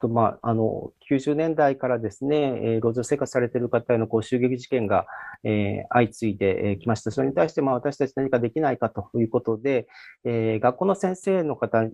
[0.00, 5.06] と、まあ、あの、90年代からですね、えー、路上生活されている方へのこう襲撃事件が、
[5.42, 7.10] えー、相次いできました。
[7.10, 9.86] それに対して、まあ、私たち何かできないかということで、
[10.24, 11.84] えー、学校の先生の方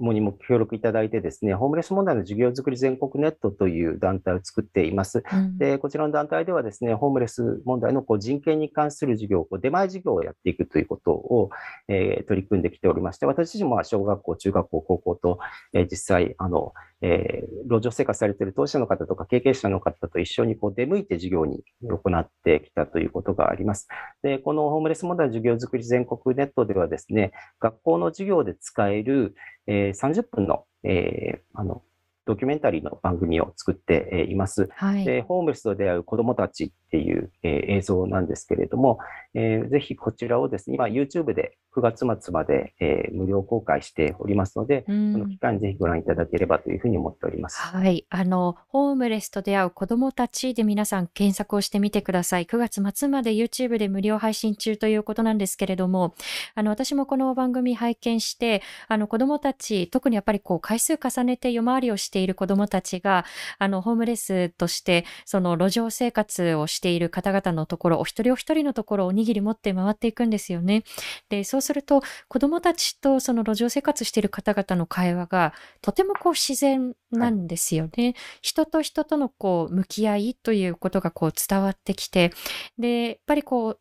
[0.00, 5.22] もにも協力いただいてですね、ホームレス問題の授業づくり全国ネットという団体を作っています。
[5.32, 11.50] うん、で、こちらの団体ではですね、ホームレス問題のこう人権に関する授業、こう出前授業をやっていくということを、
[11.88, 15.38] えー、取り組んできておりまして、私自身も小学校、中学校、高校と、
[15.72, 16.72] えー、実際、あの、
[17.02, 23.88] えー、路上生活されている当事者の方とか経験者の方と一緒にこう出向いて授業に行ってきたということがあります。
[24.22, 29.34] で、このホームレス問題授業づくり全国ネットではですね、学校の授業で使える、
[29.70, 31.84] えー、30分の、えー、あの、
[32.26, 34.68] ドキュメンタリーの番組を作っています。
[34.76, 38.98] はい、でホームレスと出会う子どもたちっていう、えー、映像なんですけれども、
[39.34, 47.60] えー、ぜひこちらをですね、今 YouTube で9月末まで、えー、無料公開しておりますので、この期間にぜひご覧いただければというふうに思っております。
[47.60, 48.06] はい。
[48.10, 52.44] あの、ホームレスと出会う子どもたちで皆さん検索をしてみてください。
[52.44, 56.14] 9月末まで YouTube で無料配信中ということなんですけれども、
[56.56, 63.24] あの、私もこの番組拝見して、あの、子どもたち、特にやっぱりこう、回数重ねて夜回りをしている子どもたちが、
[63.58, 70.84] あの、ホームレスとして、その路上生活をしている方々のところ、お一人お一人のところおにぎり持って回っていくんですよね。
[71.28, 78.04] で、そうすると、子供たちとその路上生活している方々の会話が、とてもこう自然なんですよね。
[78.04, 82.32] はい、人と人とのこう、向き合いということがこう伝わってきて、
[82.78, 83.80] で、やっぱりこう、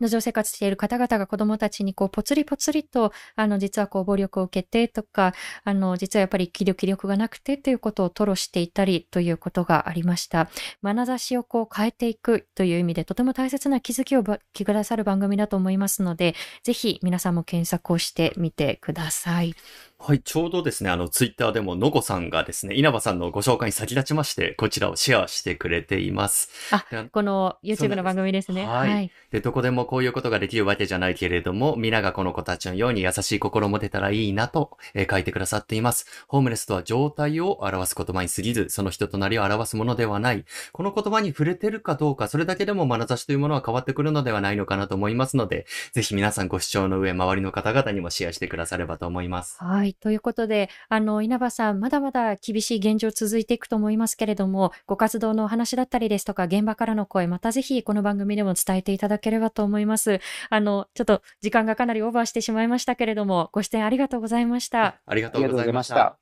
[0.00, 5.34] 路上生活している方々が子供たちにこう、ぽつりぽつりと、あの、実はこう、暴力を受けてとか、
[5.64, 10.48] あの、実はやっぱり気力、気力がなくてということを吐露していたりということがありました。
[10.82, 19.54] 眼差しをこう、変えていくという意味で、とても大切な気づきを気くださる番組だと思いますので、ぜひ皆さんも検索をしてみてください。
[20.00, 26.50] はい、ちょうどですね、あの、ツイッターでも、のこさんがですね、稲葉さんのご紹介に先立ちまして、こちらをシェアしてくれています。
[26.70, 28.64] あ、この YouTube の番組ですね。
[28.64, 29.10] はい、はい。
[29.32, 36.06] で、どこでもこういうことができるわけじゃないけれども、皆がこの子たちのように優しい心も出たらいいなと、えー、書いてくださっています。
[36.28, 40.44] ホームレスとは状態を表す言葉に過ぎず、その人となりを表すものではない。
[40.72, 49.58] この言葉に触れてるかどうか、それだけでも眼差しというものは変わってくるのではないのかなと思いますので、ぜひ皆さんご視聴の上、周りの方々にもシェアしてくださればと思います。
[49.58, 49.87] はい。
[49.94, 60.20] ということで、あの、稲葉さん、まだまだ厳しい現状続いていくと思いますけれども、ご活動のお話だったりですとか、現場からの声、またぜひこの番組でも伝えていただければと思います。
[60.50, 65.00] あの、ちょっと時間がかなりオーバーしてしまいましたけれども、ご出演ありがとうございました。
[65.06, 66.18] ありがとうございました。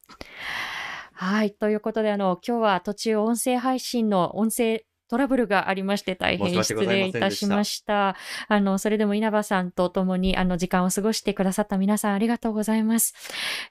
[1.12, 1.52] はい。
[1.52, 8.16] ということで、あの、今日は途中音声配信の音声トラブルがありまして大変失礼いたしました。
[8.48, 13.14] あの、それでも稲葉さんと共にあの時間を過ごしてくださった皆さんありがとうございます。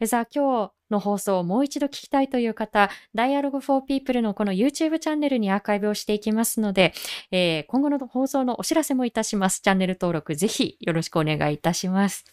[0.05, 6.93] さあ、今日の放送をもう一度聞きたいという方、Dialogue for People のこの YouTube チャンネルにアーカイブをしていきますので、
[7.31, 9.61] えー、今後の放送のお知らせもいたします。
[9.61, 12.25] チャンネル登録ぜひよろしくお願いいたします。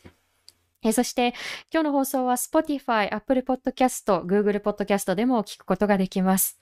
[0.85, 1.35] えそして、
[1.73, 6.61] 今日の放送は Spotify、Apple Podcast、Google Podcast でも聞くことができます。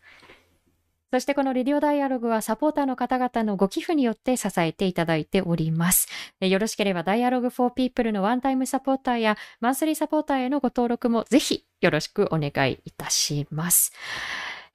[1.11, 6.09] そしてこのレディオダイアログはサポーターの方々のご寄付によって支えていただいております。
[6.41, 13.93] よろしければダイアログフォーピープルのワンタイムサポーターやマンスリーサポーターへのご登録もぜひよろしくお願いいたします。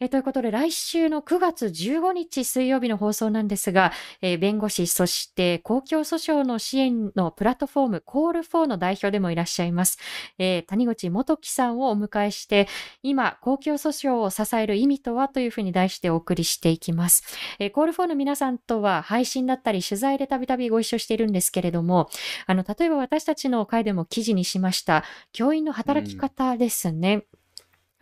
[0.01, 9.97] えということで、来週の9月15日水曜日の放送なんですが、え、弁護士、そして公共訴訟の支援のプラットフォーム、コール4の代表でもいらっしゃいます、
[10.37, 12.67] えー、谷口元樹さんをお迎えして、
[13.03, 17.23] 今、公共訴訟を支える意味とはというふうに題してお送りしていきます。
[17.59, 22.09] えー、コール4の皆さんとは配信だったり取材でたびたびご一緒しているんですけれども、
[22.47, 27.13] あの、例えば私たちの会でも記事にしました、教員の働き方ですね。
[27.13, 27.44] うん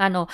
[0.03, 0.27] あの、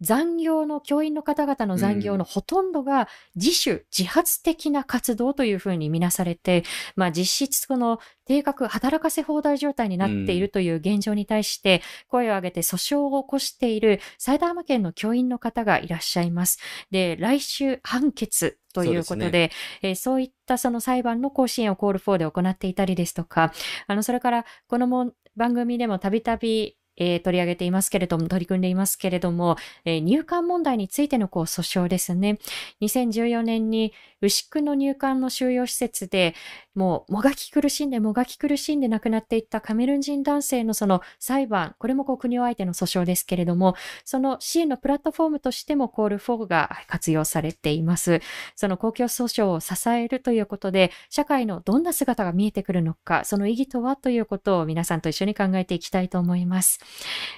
[0.00, 6.62] 残業の教員の方々の残業のほとんどが自主、自発的な活動というふうに見なされて、
[6.94, 16.60] まあ実質この定額働かせ放題状態になっているという現状に対して声を上げて訴訟を起こしている埼玉県の教員の方がいらっしゃいます。
[16.90, 19.50] で、来週判決ということで、で、ね、
[19.82, 23.52] えー、そういったその裁判の更新をコール4で行っていたりですとか、
[23.88, 32.38] あの、それからこのも番組でもたびたびえー、取り上げていますけれども、取り組んでいますけれども、えー、入管問題についてのこう訴訟ですね。
[32.82, 36.34] 2014年に牛久の入管の収容施設で、
[36.78, 43.74] もうもがき苦しんでもがき苦しんで亡くなっていったカメルン人男性のその裁判、これもこう国を相手の訴訟ですけれども、
[44.04, 48.20] その支援のプラットフォームとしてもコール4が活用されています。
[48.54, 56.78] その公共訴訟を支えるということで、社会のどんな姿が見えてくるのか、その意義とはということを皆さんと一緒に考えていきたいと思います。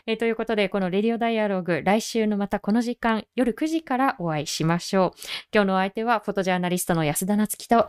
[0.06, 5.20] えー、ということで、このレディオダイアログ、来週のまたこの時間、夜9時からお会いしましょう。
[5.50, 7.88] 今日のお相手は、フォトジャーナリストの安田夏樹と